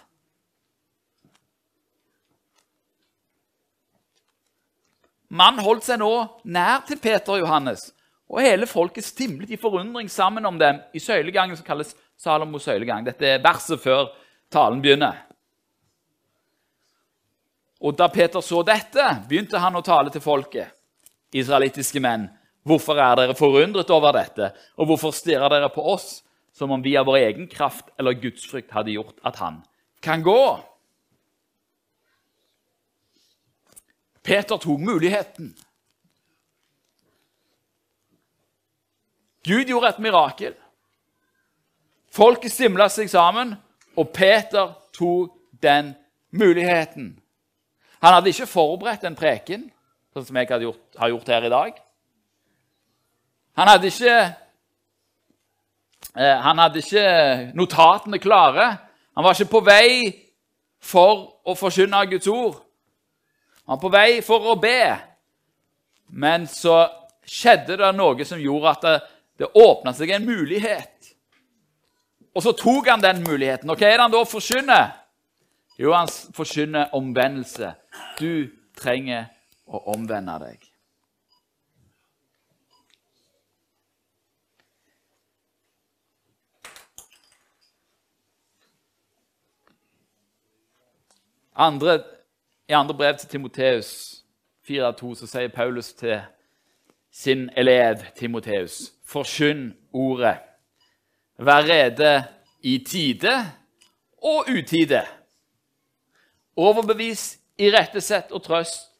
Mannen 5.27 5.63
holdt 5.63 5.87
seg 5.87 5.99
nå 5.99 6.11
nær 6.47 6.85
til 6.87 6.99
Peter 7.03 7.35
og 7.35 7.41
Johannes, 7.43 7.89
og 8.31 8.43
hele 8.43 8.67
folket 8.67 9.05
stimlet 9.07 9.51
i 9.51 9.59
forundring 9.59 10.09
sammen 10.11 10.45
om 10.47 10.57
dem 10.59 10.79
i 10.95 10.99
søylegangen 11.03 11.57
som 11.57 11.67
kalles 11.67 11.93
Salomos 12.19 12.65
søylegang. 12.67 13.05
Dette 13.05 13.27
er 13.35 13.43
verset 13.43 13.79
før 13.83 14.09
talen 14.51 14.81
begynner. 14.83 15.23
Og 17.83 17.93
da 17.97 18.07
Peter 18.09 18.41
så 18.41 18.63
dette, 18.65 19.03
begynte 19.29 19.61
han 19.61 19.77
å 19.77 19.83
tale 19.85 20.11
til 20.11 20.23
folket. 20.23 20.73
Israelittiske 21.35 22.01
menn, 22.01 22.25
hvorfor 22.65 22.97
er 22.99 23.19
dere 23.19 23.35
forundret 23.37 23.91
over 23.93 24.15
dette? 24.15 24.49
Og 24.79 24.89
hvorfor 24.89 25.13
stirrer 25.15 25.51
dere 25.53 25.69
på 25.71 25.83
oss 25.93 26.23
som 26.55 26.71
om 26.73 26.81
vi 26.81 26.95
av 26.97 27.05
vår 27.07 27.19
egen 27.27 27.51
kraft 27.51 27.91
eller 27.99 28.17
gudsfrykt 28.17 28.73
hadde 28.73 28.95
gjort 28.95 29.19
at 29.27 29.37
han 29.43 29.61
kan 30.01 30.23
gå? 30.25 30.39
Peter 34.27 34.57
tok 34.57 34.79
muligheten. 34.79 35.55
Gud 39.47 39.69
gjorde 39.71 39.87
et 39.93 39.99
mirakel. 40.03 40.55
Folket 42.11 42.51
stimla 42.51 42.89
seg 42.91 43.07
sammen, 43.07 43.53
og 43.95 44.11
Peter 44.11 44.73
tok 44.97 45.31
den 45.63 45.93
muligheten. 46.35 47.13
Han 48.03 48.17
hadde 48.17 48.33
ikke 48.33 48.49
forberedt 48.51 49.07
en 49.07 49.15
preken, 49.15 49.63
sånn 50.11 50.27
som 50.27 50.41
jeg 50.41 50.51
gjort, 50.51 50.83
har 50.99 51.13
gjort 51.15 51.31
her 51.31 51.47
i 51.47 51.55
dag. 51.55 51.81
Han 53.55 53.71
hadde 53.71 53.93
ikke, 53.93 54.19
eh, 56.19 56.37
han 56.49 56.59
hadde 56.65 56.83
ikke 56.83 57.07
notatene 57.55 58.19
klare. 58.19 58.69
Han 59.15 59.23
var 59.23 59.39
ikke 59.39 59.55
på 59.55 59.65
vei 59.71 59.91
for 60.83 61.29
å 61.47 61.55
forkynne 61.55 62.09
Guds 62.11 62.27
ord. 62.27 62.66
Han 63.67 63.75
var 63.75 63.81
på 63.81 63.89
vei 63.91 64.21
for 64.23 64.53
å 64.53 64.55
be. 64.59 64.95
Men 66.15 66.45
så 66.47 66.85
skjedde 67.27 67.75
det 67.81 67.89
noe 67.97 68.25
som 68.25 68.39
gjorde 68.39 68.71
at 68.71 68.85
det, 68.85 68.93
det 69.43 69.49
åpna 69.59 69.91
seg 69.93 70.13
en 70.15 70.27
mulighet. 70.27 71.11
Og 72.31 72.45
så 72.45 72.53
tok 72.55 72.87
han 72.87 73.03
den 73.03 73.19
muligheten. 73.25 73.67
Og 73.67 73.75
hva 73.75 73.89
er 73.89 73.97
det 73.97 74.05
han 74.05 74.13
da 74.13 74.23
forkynner? 74.23 74.87
Jo, 75.77 75.91
han 75.91 76.07
forkynner 76.07 76.95
omvendelse. 76.95 77.73
Du 78.21 78.47
trenger 78.79 79.27
å 79.67 79.83
omvende 79.91 80.39
deg. 80.45 80.63
Andre, 91.57 91.97
I 92.69 92.73
andre 92.73 92.95
brev 92.95 93.17
til 93.17 93.29
Timoteus 93.29 93.89
4,2 94.69 95.13
så 95.15 95.27
sier 95.27 95.47
Paulus 95.47 95.93
til 95.95 96.19
sin 97.11 97.49
elev 97.55 98.01
Timoteus.: 98.15 98.91
Forkynn 99.05 99.69
ordet. 99.93 100.37
Vær 101.39 101.63
rede 101.63 102.23
i 102.61 102.77
tide 102.77 103.51
og 104.23 104.49
utide. 104.51 105.05
Overbevis, 106.57 107.39
irettesett 107.57 108.31
og 108.31 108.43
trøst 108.43 108.91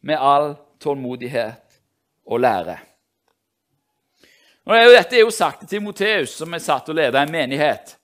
med 0.00 0.16
all 0.18 0.54
tålmodighet 0.80 1.80
og 2.26 2.40
lære. 2.40 2.78
Dette 4.64 5.16
er 5.16 5.20
jo 5.20 5.30
sagt 5.30 5.60
til 5.60 5.68
Timoteus, 5.68 6.30
som 6.30 6.54
er 6.54 6.58
satt 6.58 6.88
og 6.88 6.94
leder 6.94 7.20
en 7.20 7.32
menighet. 7.32 7.98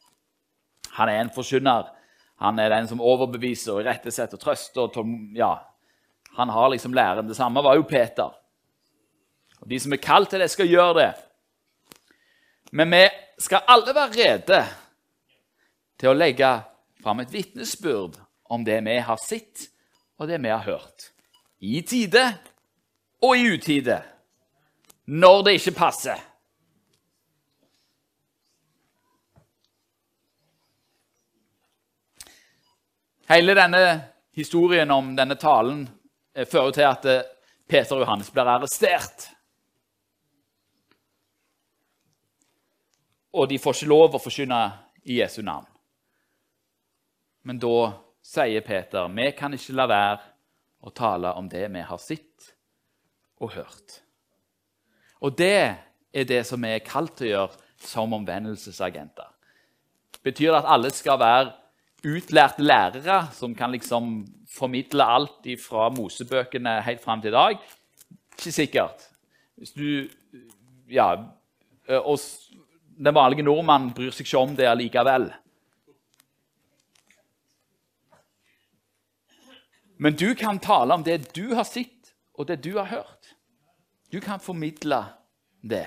Han 0.91 1.09
er 1.09 1.21
en 1.21 1.31
forkynner. 1.31 1.96
Han 2.43 2.59
er 2.61 2.73
den 2.73 2.89
som 2.89 3.01
overbeviser 3.01 3.75
og 3.75 3.85
irettesetter 3.85 4.37
og 4.37 4.43
trøster. 4.43 4.89
Og 4.89 5.37
ja, 5.37 5.55
han 6.37 6.53
har 6.53 6.73
liksom 6.73 6.95
læren. 6.97 7.29
Det 7.29 7.37
samme 7.37 7.63
var 7.65 7.79
jo 7.79 7.87
Peter. 7.89 8.35
Og 9.61 9.69
De 9.69 9.81
som 9.81 9.93
er 9.93 10.03
kalt 10.03 10.31
til 10.31 10.43
det, 10.43 10.51
skal 10.53 10.69
gjøre 10.69 10.99
det. 11.01 11.13
Men 12.73 12.93
vi 12.93 13.05
skal 13.41 13.65
alle 13.69 13.95
være 13.95 14.17
rede 14.17 14.61
til 15.97 16.13
å 16.13 16.17
legge 16.17 16.51
fram 17.03 17.23
et 17.23 17.33
vitnesbyrd 17.33 18.19
om 18.53 18.65
det 18.67 18.83
vi 18.85 18.99
har 19.01 19.21
sett, 19.23 19.69
og 20.21 20.29
det 20.29 20.39
vi 20.43 20.53
har 20.53 20.65
hørt. 20.67 21.11
I 21.61 21.81
tide 21.89 22.25
og 23.25 23.37
i 23.37 23.49
utide. 23.57 24.03
Når 25.07 25.43
det 25.47 25.57
ikke 25.61 25.79
passer. 25.79 26.21
Hele 33.29 33.55
denne 33.59 34.01
historien 34.39 34.91
om 34.91 35.17
denne 35.17 35.35
talen 35.35 35.81
eh, 36.35 36.47
fører 36.47 36.75
til 36.77 36.87
at 36.87 37.09
eh, 37.11 37.25
Peter 37.67 37.97
og 37.97 38.05
Johannes 38.05 38.31
blir 38.31 38.47
arrestert. 38.47 39.27
Og 43.35 43.49
de 43.51 43.59
får 43.59 43.81
ikke 43.81 43.91
lov 43.91 44.15
å 44.15 44.23
forkynne 44.23 44.61
i 45.11 45.19
Jesu 45.19 45.41
navn. 45.43 45.67
Men 47.47 47.59
da 47.63 47.75
sier 48.23 48.63
Peter, 48.63 49.11
vi 49.11 49.27
kan 49.35 49.59
ikke 49.59 49.75
la 49.75 49.91
være 49.91 50.23
å 50.87 50.95
tale 50.95 51.35
om 51.35 51.51
det 51.51 51.67
vi 51.75 51.83
har 51.83 51.99
sett 52.03 52.51
og 53.43 53.57
hørt. 53.59 54.01
Og 55.19 55.35
det 55.35 55.59
er 56.15 56.31
det 56.31 56.45
som 56.47 56.63
vi 56.63 56.77
er 56.77 56.87
kalt 56.87 57.19
til 57.19 57.27
å 57.27 57.35
gjøre 57.35 57.63
som 57.91 58.15
omvendelsesagenter. 58.15 59.29
Betyr 60.23 60.53
det 60.53 60.63
at 60.63 60.75
alle 60.79 60.95
skal 60.95 61.19
være 61.19 61.55
utlærte 62.05 62.63
lærere 62.63 63.29
som 63.33 63.55
kan 63.55 63.73
liksom 63.73 64.27
formidle 64.51 65.05
alt 65.05 65.47
fra 65.63 65.89
Mosebøkene 65.91 66.81
helt 66.83 67.03
fram 67.03 67.21
til 67.23 67.33
i 67.33 67.37
dag? 67.37 67.59
Ikke 68.37 68.53
sikkert. 68.53 69.09
Hvis 69.57 69.73
du 69.73 70.09
Ja. 70.89 71.15
Og 71.89 72.19
den 72.99 73.15
vanlige 73.15 73.43
nordmann 73.43 73.93
bryr 73.95 74.11
seg 74.11 74.27
ikke 74.27 74.39
om 74.39 74.57
det 74.57 74.67
allikevel. 74.67 75.33
Men 79.99 80.17
du 80.17 80.35
kan 80.35 80.59
tale 80.59 80.95
om 80.95 81.05
det 81.05 81.35
du 81.37 81.55
har 81.55 81.65
sett, 81.65 82.13
og 82.35 82.49
det 82.49 82.63
du 82.65 82.77
har 82.77 82.85
hørt. 82.85 83.35
Du 84.13 84.21
kan 84.21 84.41
formidle 84.41 85.05
det. 85.63 85.87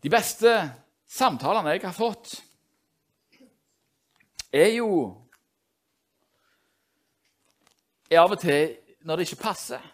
De 0.00 0.08
beste 0.08 0.52
samtalene 1.10 1.74
jeg 1.74 1.84
har 1.84 1.96
fått, 1.96 2.38
er 4.50 4.72
jo 4.74 4.90
er 8.10 8.22
av 8.22 8.32
og 8.34 8.40
til 8.42 8.72
når 9.06 9.20
det 9.20 9.26
ikke 9.28 9.44
passer. 9.44 9.84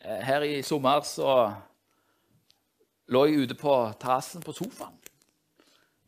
Eh, 0.00 0.20
her 0.26 0.46
i 0.48 0.56
sommer 0.66 1.04
så 1.06 1.36
lå 3.12 3.26
jeg 3.28 3.44
ute 3.44 3.58
på 3.60 3.76
terrassen 4.00 4.42
på 4.44 4.56
sofaen. 4.56 4.96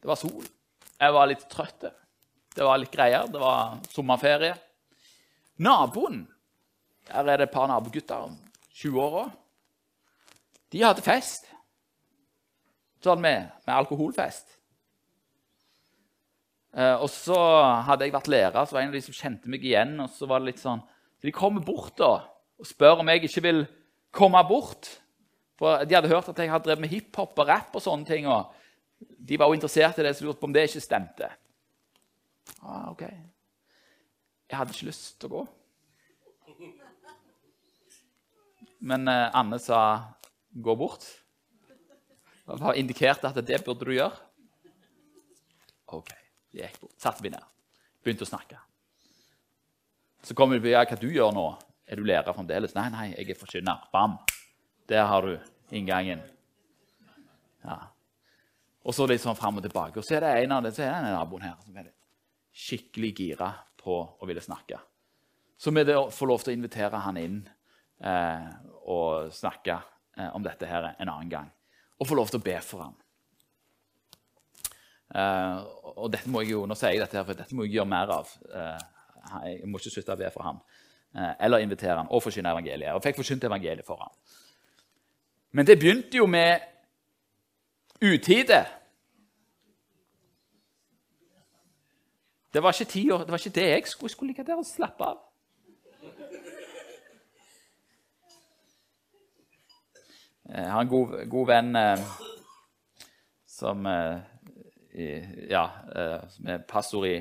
Det 0.01 0.11
var 0.11 0.19
sol. 0.21 0.43
Jeg 0.97 1.15
var 1.15 1.29
litt 1.31 1.47
trøtt. 1.53 1.87
Det 2.57 2.65
var 2.65 2.81
litt 2.81 2.93
greier. 2.93 3.29
Det 3.29 3.41
var 3.41 3.79
sommerferie. 3.93 4.57
Naboen 5.61 6.25
Her 7.07 7.29
er 7.31 7.39
det 7.39 7.47
et 7.47 7.55
par 7.55 7.69
nabogutter 7.71 8.27
20-åra. 8.77 9.31
De 10.73 10.83
hadde 10.85 11.05
fest. 11.05 11.49
Sånn 13.05 13.23
med, 13.23 13.49
med 13.65 13.75
alkoholfest. 13.77 14.57
Eh, 16.77 16.97
og 17.01 17.09
så 17.13 17.39
hadde 17.87 18.05
jeg 18.05 18.15
vært 18.15 18.29
lærer, 18.29 18.59
så 18.67 18.77
var 18.77 18.85
en 18.85 18.93
av 18.93 18.99
de 18.99 19.05
som 19.07 19.17
kjente 19.17 19.51
meg 19.53 19.65
igjen. 19.65 19.95
og 20.03 20.11
så 20.13 20.29
var 20.29 20.43
det 20.43 20.53
litt 20.53 20.63
sånn, 20.63 20.83
så 21.17 21.29
De 21.29 21.33
kommer 21.33 21.65
bort 21.65 21.97
da, 21.97 22.27
og 22.61 22.69
spør 22.69 23.01
om 23.01 23.09
jeg 23.09 23.25
ikke 23.25 23.45
vil 23.49 23.63
komme 24.13 24.43
bort. 24.49 24.91
For 25.57 25.85
De 25.85 25.97
hadde 25.97 26.13
hørt 26.13 26.29
at 26.29 26.39
jeg 26.39 26.53
hadde 26.53 26.69
drevet 26.69 26.85
med 26.85 26.93
hiphop 26.93 27.39
og 27.39 27.49
rap 27.49 27.77
og 27.77 27.83
sånne 27.83 28.05
ting. 28.05 28.29
og 28.29 28.53
De 29.01 29.39
var 29.39 29.49
jo 29.49 29.57
interessert 29.57 29.99
i 29.99 30.05
det, 30.05 30.17
så 30.17 30.27
lurte 30.27 30.43
på 30.43 30.51
om 30.51 30.53
det 30.53 30.69
ikke 30.69 30.85
stemte. 30.85 31.31
Ah, 32.61 32.91
ok. 32.91 33.07
Jeg 34.47 34.59
hadde 34.59 34.77
ikke 34.77 34.91
lyst 34.91 35.17
til 35.21 35.31
å 35.31 35.39
gå. 35.39 35.47
Men 38.87 39.09
eh, 39.09 39.31
Anne 39.35 39.59
sa 39.59 40.05
'gå 40.53 40.77
bort'. 40.77 41.07
Det 42.47 42.61
var 42.63 42.75
indikert 42.75 43.25
at 43.25 43.35
det 43.47 43.65
burde 43.65 43.85
du 43.85 43.93
gjøre. 43.93 44.15
Ok, 45.87 46.13
jeg 46.55 46.71
gikk 46.71 46.81
bort. 46.81 46.95
Satte 47.03 47.23
meg 47.23 47.35
ned. 47.35 47.43
Begynte 48.05 48.23
å 48.23 48.31
snakke. 48.31 48.61
Så 50.23 50.35
kom 50.35 50.55
vi 50.55 50.71
ja, 50.71 50.85
hva 50.87 50.99
du 51.01 51.09
gjør 51.11 51.35
nå. 51.35 51.49
Er 51.87 51.99
du 51.99 52.07
lærer 52.07 52.35
fremdeles? 52.35 52.75
Nei, 52.75 52.87
nei, 52.95 53.09
jeg 53.15 53.31
er 53.31 53.39
forkynner. 53.39 53.91
Bam! 53.93 54.17
Der 54.87 55.07
har 55.11 55.27
du 55.27 55.35
inngangen. 55.75 56.23
Ja. 57.67 57.79
Og 58.87 58.95
så 58.95 59.07
litt 59.11 59.23
sånn 59.23 59.39
fram 59.39 59.59
og 59.59 59.67
tilbake. 59.67 59.99
Og 59.99 60.07
så 60.07 60.19
er 60.19 60.27
det 60.27 60.33
en 60.45 60.55
av 60.55 60.63
det, 60.63 60.75
så 60.75 60.87
er 60.87 60.95
det 60.95 61.11
en 61.11 61.19
naboen 61.19 61.47
her 61.49 61.59
som 61.63 61.79
er 61.83 61.91
skikkelig 62.55 63.13
gira 63.19 63.51
på 63.83 63.99
å 63.99 64.27
ville 64.31 64.43
snakke. 64.43 64.79
Så 65.59 65.75
vi 65.75 65.85
får 65.87 66.31
lov 66.31 66.43
til 66.43 66.55
å 66.55 66.59
invitere 66.59 67.03
han 67.03 67.19
inn 67.19 67.41
eh, 68.01 68.47
og 68.87 69.33
snakke 69.35 69.79
eh, 70.17 70.31
om 70.35 70.45
dette 70.45 70.69
her 70.69 70.93
en 70.95 71.09
annen 71.09 71.31
gang. 71.31 71.51
Og 71.99 72.09
få 72.09 72.19
lov 72.19 72.31
til 72.31 72.41
å 72.41 72.47
be 72.47 72.57
for 72.65 72.87
ham. 72.87 72.97
Eh, 75.15 75.59
og 75.97 76.11
dette 76.13 76.31
må 76.31 76.43
jeg 76.43 76.57
jo, 76.57 76.65
Nå 76.67 76.75
sier 76.77 76.97
jeg 76.97 77.05
dette, 77.05 77.17
her, 77.17 77.27
for 77.29 77.39
dette 77.39 77.57
må 77.57 77.67
jeg 77.67 77.79
gjøre 77.79 77.93
mer 77.93 78.13
av. 78.19 78.33
Eh, 78.51 78.87
jeg 79.51 79.71
må 79.71 79.81
ikke 79.81 79.95
slutte 79.97 80.17
å 80.17 80.21
be 80.21 80.31
for 80.35 80.47
ham. 80.47 80.63
Eh, 81.17 81.33
eller 81.47 81.65
invitere 81.65 81.99
ham 81.99 82.11
og 82.11 82.23
forkynne 82.25 82.53
evangeliet. 82.53 82.95
Og 82.95 83.05
fikk 83.05 83.21
forkynt 83.23 83.47
evangeliet 83.49 83.87
for 83.87 84.03
ham. 84.03 84.17
Men 85.57 85.67
det 85.69 85.79
begynte 85.81 86.19
jo 86.19 86.27
med 86.29 86.61
utide. 88.03 88.65
Det 92.53 92.63
var 92.63 92.73
ikke 92.73 92.91
tida, 92.91 93.19
det 93.25 93.33
var 93.33 93.41
ikke 93.41 93.57
det 93.61 93.65
jeg 93.69 93.89
skulle, 93.89 94.11
skulle 94.13 94.33
ligge 94.33 94.45
der 94.45 94.57
og 94.57 94.65
slappe 94.65 95.05
av. 95.05 95.19
Jeg 100.47 100.71
har 100.71 100.81
en 100.81 100.91
god, 100.91 101.15
god 101.27 101.49
venn 101.49 101.77
eh, 101.77 102.03
som, 103.51 103.87
eh, 103.91 105.49
ja, 105.51 105.65
eh, 105.91 106.21
som 106.31 106.51
er 106.53 106.63
pastor 106.71 107.07
i, 107.09 107.17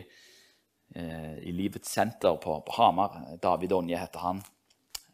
eh, 0.94 1.34
i 1.42 1.54
Livets 1.58 1.90
senter 1.90 2.38
på, 2.38 2.60
på, 2.68 2.76
Hamar. 2.78 3.18
David 3.42 3.74
Onje 3.74 3.98
heter 3.98 4.22
han. 4.22 4.44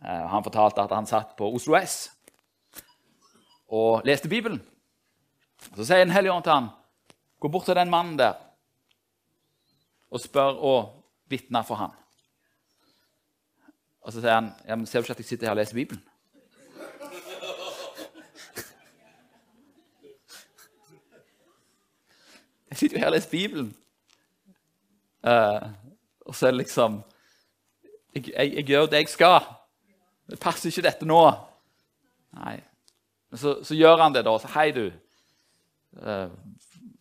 Eh, 0.03 0.28
han 0.28 0.43
fortalte 0.43 0.84
at 0.84 0.91
han 0.91 1.07
satt 1.07 1.38
på 1.39 1.53
Oslo 1.55 1.80
S 1.80 2.12
og 3.72 4.03
leste 4.03 4.28
Bibelen. 4.28 4.59
Så 5.72 5.88
sier 5.88 6.03
Den 6.03 6.12
hellige 6.12 6.34
ånd 6.34 6.43
til 6.43 6.57
han, 6.57 6.70
'Gå 7.39 7.47
bort 7.47 7.66
til 7.66 7.76
den 7.76 7.89
mannen 7.89 8.20
der 8.20 8.34
og 10.12 10.20
spør 10.20 10.59
og 10.59 11.05
vitne 11.30 11.64
for 11.64 11.76
han.' 11.76 11.95
Og 14.01 14.12
så 14.12 14.20
sier 14.20 14.34
han, 14.34 14.51
ja, 14.68 14.76
'Ser 14.86 14.99
du 14.99 15.03
ikke 15.05 15.12
at 15.12 15.20
jeg 15.20 15.26
sitter 15.26 15.47
her 15.47 15.55
og 15.55 15.57
leser 15.64 15.76
Bibelen?' 15.76 16.11
Jeg 22.72 22.78
sitter 22.80 22.97
jo 22.97 23.03
her 23.03 23.11
og 23.11 23.15
leser 23.17 23.32
Bibelen. 23.32 23.72
Uh, 25.22 25.69
og 26.26 26.36
så 26.36 26.47
er 26.47 26.55
det 26.55 26.63
liksom 26.63 27.01
jeg, 28.15 28.28
jeg, 28.32 28.53
jeg, 28.55 28.65
gjør 28.65 28.86
det 28.91 29.03
jeg 29.03 29.09
skal. 29.11 29.47
Det 30.32 30.39
passer 30.39 30.72
ikke 30.72 30.86
dette 30.88 31.07
nå. 31.07 31.22
Nei. 32.39 32.57
Så, 33.36 33.61
så 33.63 33.76
gjør 33.76 34.01
han 34.01 34.15
det, 34.15 34.26
da. 34.28 34.34
Så 34.39 34.51
hei, 34.55 34.72
du. 34.76 34.88
Uh, 35.99 36.32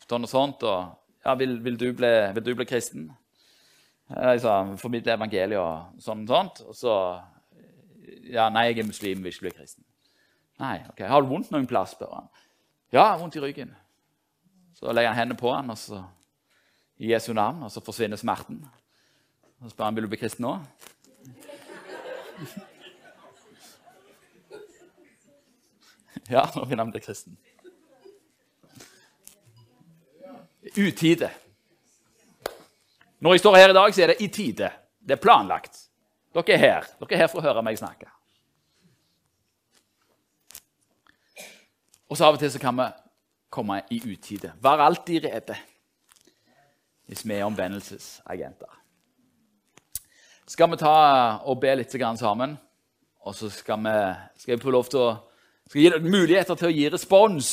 sånn 0.07 0.27
og 0.27 0.31
sånt. 0.31 0.66
Og 0.66 1.25
ja, 1.25 1.35
vil, 1.39 1.59
vil, 1.64 1.79
du 1.79 1.91
bli, 1.97 2.12
vil, 2.37 2.45
du 2.45 2.55
bli, 2.55 2.66
kristen? 2.68 3.09
Jeg 4.11 4.43
sa 4.43 4.61
formidle 4.79 5.14
evangeliet 5.14 5.61
og 5.61 6.03
sånn 6.03 6.25
og 6.27 6.35
sånt. 6.35 6.64
Og 6.66 6.79
så 6.79 6.97
Ja, 8.31 8.49
nei, 8.51 8.68
jeg 8.68 8.83
er 8.83 8.87
muslim, 8.87 9.23
vil 9.23 9.33
ikke 9.33 9.49
bli 9.49 9.55
kristen. 9.59 9.85
Nei, 10.61 10.81
ok. 10.91 11.03
Har 11.09 11.23
du 11.23 11.31
vondt 11.31 11.51
noen 11.55 11.66
plass? 11.71 11.95
spør 11.97 12.12
han. 12.14 12.29
Ja, 12.95 13.14
vondt 13.18 13.39
i 13.39 13.43
ryggen. 13.43 13.73
Så 14.81 14.93
legger 14.93 15.12
han 15.12 15.18
hendene 15.18 15.39
på 15.39 15.53
han, 15.53 15.70
og 15.70 15.78
så 15.78 16.01
i 17.01 17.12
Jesu 17.12 17.33
navn, 17.37 17.62
og 17.62 17.72
så 17.72 17.83
forsvinner 17.85 18.16
smerten. 18.16 18.62
Så 19.61 19.74
spør 19.74 19.85
han 19.85 19.97
vil 19.97 20.09
du 20.09 20.12
bli 20.12 20.20
kristen 20.20 20.49
nå. 20.49 20.57
Ja, 26.31 26.45
nå 26.55 26.62
vil 26.70 26.78
han 26.78 26.91
bli 26.95 27.01
kristen. 27.03 27.35
Utide. 30.76 31.31
Når 33.18 33.35
jeg 33.35 33.43
står 33.43 33.57
her 33.57 33.72
i 33.72 33.74
dag, 33.74 33.95
så 33.95 34.03
er 34.05 34.12
det 34.12 34.22
i 34.22 34.28
tide. 34.31 34.70
Det 35.03 35.16
er 35.16 35.22
planlagt. 35.22 35.89
Dere 36.35 36.55
er 36.55 36.62
her. 36.62 36.87
Dere 37.01 37.16
er 37.16 37.22
her 37.24 37.31
for 37.33 37.43
å 37.43 37.47
høre 37.49 37.64
meg 37.66 37.81
snakke. 37.81 38.07
Og 42.07 42.18
så 42.18 42.28
av 42.28 42.39
og 42.39 42.43
til 42.43 42.53
så 42.55 42.62
kan 42.62 42.78
vi 42.78 42.87
komme 43.51 43.82
i 43.90 43.98
utide. 44.07 44.55
Vær 44.62 44.86
alltid 44.86 45.26
rede 45.26 45.59
hvis 47.11 47.24
vi 47.26 47.34
er 47.34 47.48
omvendelsesagenter. 47.48 48.70
Skal 50.46 50.70
vi 50.70 50.78
ta 50.78 50.92
og 51.46 51.59
be 51.62 51.72
litt 51.78 51.94
sammen, 52.18 52.55
og 53.26 53.34
så 53.34 53.51
skal 53.51 53.82
vi, 53.82 53.94
skal 54.38 54.62
få 54.62 54.70
lov 54.70 54.86
til 54.90 55.03
å 55.03 55.11
skal 55.70 55.82
gi 55.82 55.90
deg 55.90 56.07
muligheter 56.07 56.57
til 56.59 56.66
å 56.66 56.74
gi 56.74 56.86
respons. 56.90 57.48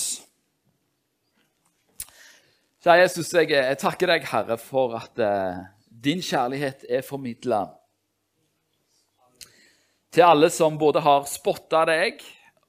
Kjære 2.81 3.03
Jesus, 3.03 3.33
jeg, 3.33 3.51
jeg, 3.53 3.77
takker 3.77 4.09
deg, 4.09 4.25
Herre, 4.25 4.57
for 4.57 4.95
at 4.97 5.21
eh, 5.21 5.59
din 5.89 6.21
kjærlighet 6.25 6.85
er 6.89 7.05
formidla 7.05 7.67
til 10.13 10.25
alle 10.25 10.49
som 10.49 10.79
både 10.81 11.03
har 11.05 11.27
spotta 11.29 11.83
deg, 11.89 12.23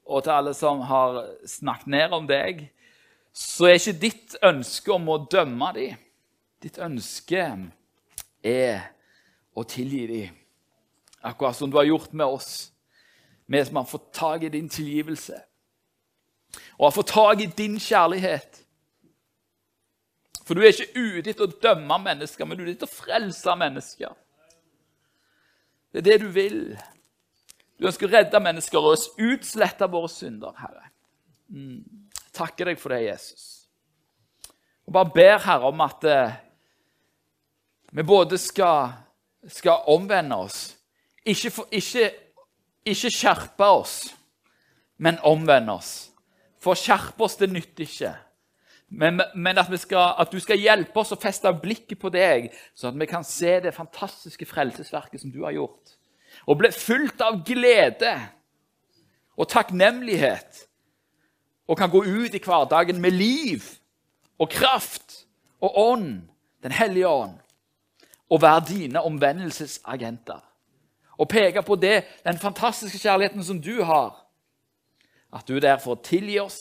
og 0.05 0.25
til 0.25 0.35
alle 0.35 0.53
som 0.57 0.81
har 0.85 1.23
snakket 1.49 1.93
ned 1.93 2.13
om 2.13 2.29
deg 2.29 2.67
så 3.39 3.69
er 3.69 3.77
ikke 3.77 3.99
ditt 4.01 4.33
ønske 4.43 4.91
om 4.91 5.05
å 5.13 5.21
dømme 5.31 5.71
dem. 5.77 5.99
Ditt 6.59 6.75
ønske 6.83 7.43
er 8.43 8.81
å 9.55 9.63
tilgi 9.63 10.01
dem. 10.09 10.33
Akkurat 11.23 11.55
som 11.55 11.71
du 11.71 11.77
har 11.79 11.87
gjort 11.87 12.11
med 12.11 12.27
oss, 12.27 12.71
vi 13.47 13.61
som 13.63 13.79
har 13.79 13.87
fått 13.87 14.09
tak 14.15 14.43
i 14.43 14.51
din 14.51 14.67
tilgivelse 14.69 15.39
og 16.79 16.85
har 16.87 16.93
fått 16.95 17.11
tak 17.11 17.41
i 17.43 17.47
din 17.53 17.75
kjærlighet. 17.79 18.61
For 20.47 20.57
du 20.57 20.63
er 20.63 20.73
ikke 20.73 20.97
ute 20.97 21.29
etter 21.29 21.45
å 21.45 21.59
dømme 21.61 21.99
mennesker, 22.01 22.47
men 22.47 22.57
du 22.57 22.63
er 22.63 22.71
ute 22.71 22.79
etter 22.79 22.89
å 22.89 22.97
frelse 23.03 23.55
mennesker. 23.59 24.15
Det 25.93 26.01
er 26.01 26.07
det 26.07 26.17
du 26.23 26.29
vil. 26.33 26.61
Du 27.77 27.85
ønsker 27.87 28.09
å 28.09 28.13
redde 28.15 28.41
mennesker 28.43 28.81
og 28.81 29.21
utslette 29.29 29.91
våre 29.91 30.09
synder, 30.11 30.55
Herre. 30.59 30.89
Mm 31.53 32.08
takker 32.33 32.71
deg 32.71 32.79
for 32.81 32.93
det, 32.93 33.03
Jesus. 33.05 33.45
Og 34.87 34.93
bare 34.95 35.13
ber 35.13 35.43
Herre 35.43 35.69
om 35.69 35.81
at 35.85 36.05
eh, 36.09 36.37
vi 37.93 38.05
både 38.05 38.37
skal, 38.37 38.93
skal 39.47 39.85
omvende 39.89 40.37
oss, 40.37 40.77
ikke, 41.25 41.51
for, 41.53 41.67
ikke, 41.71 42.09
ikke 42.85 43.11
skjerpe 43.13 43.65
oss, 43.65 43.99
men 44.97 45.19
omvende 45.23 45.77
oss. 45.77 46.09
for 46.59 46.75
å 46.75 46.79
skjerpe 46.79 47.23
oss, 47.23 47.37
det 47.39 47.47
nytter 47.53 47.85
ikke. 47.85 48.09
Men, 48.89 49.21
men 49.37 49.61
at, 49.61 49.69
skal, 49.79 50.15
at, 50.19 50.31
du 50.33 50.41
skal 50.43 50.59
hjelpe 50.59 50.99
oss 50.99 51.13
å 51.13 51.19
feste 51.21 51.51
blikket 51.61 51.99
på 52.01 52.09
deg, 52.11 52.49
sånn 52.75 52.95
at 52.95 53.01
vi 53.03 53.07
kan 53.07 53.23
se 53.23 53.59
det 53.63 53.75
fantastiske 53.75 54.47
frelsesverket 54.49 55.21
som 55.21 55.31
du 55.31 55.43
har 55.45 55.53
gjort. 55.55 55.93
Og 56.49 56.57
bli 56.59 56.71
fulgt 56.73 57.21
av 57.23 57.39
glede 57.45 58.11
og 59.39 59.47
takknemlighet. 59.53 60.65
Og 61.69 61.77
kan 61.77 61.91
gå 61.93 62.01
ut 62.01 62.33
i 62.33 62.41
hverdagen 62.41 62.97
med 63.01 63.13
liv 63.13 63.63
og 64.39 64.49
kraft 64.49 65.25
og 65.61 65.77
ånd, 65.77 66.25
Den 66.63 66.71
hellige 66.71 67.07
ånd. 67.07 67.37
Og 68.29 68.41
være 68.41 68.65
dine 68.67 69.01
omvendelsesagenter. 69.01 70.41
Og 71.17 71.29
peke 71.29 71.61
på 71.63 71.75
det, 71.75 72.03
den 72.23 72.37
fantastiske 72.37 72.99
kjærligheten 72.99 73.43
som 73.43 73.61
du 73.61 73.83
har. 73.83 74.25
At 75.33 75.47
du 75.47 75.55
er 75.55 75.63
der 75.63 75.77
for 75.79 75.95
å 75.95 76.03
tilgi 76.03 76.35
oss 76.39 76.57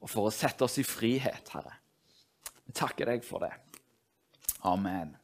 og 0.00 0.08
for 0.08 0.28
å 0.28 0.32
sette 0.32 0.64
oss 0.64 0.78
i 0.78 0.86
frihet, 0.86 1.50
Herre. 1.52 1.74
Vi 2.64 2.72
takker 2.72 3.10
deg 3.12 3.24
for 3.26 3.44
det. 3.44 3.52
Amen. 4.64 5.16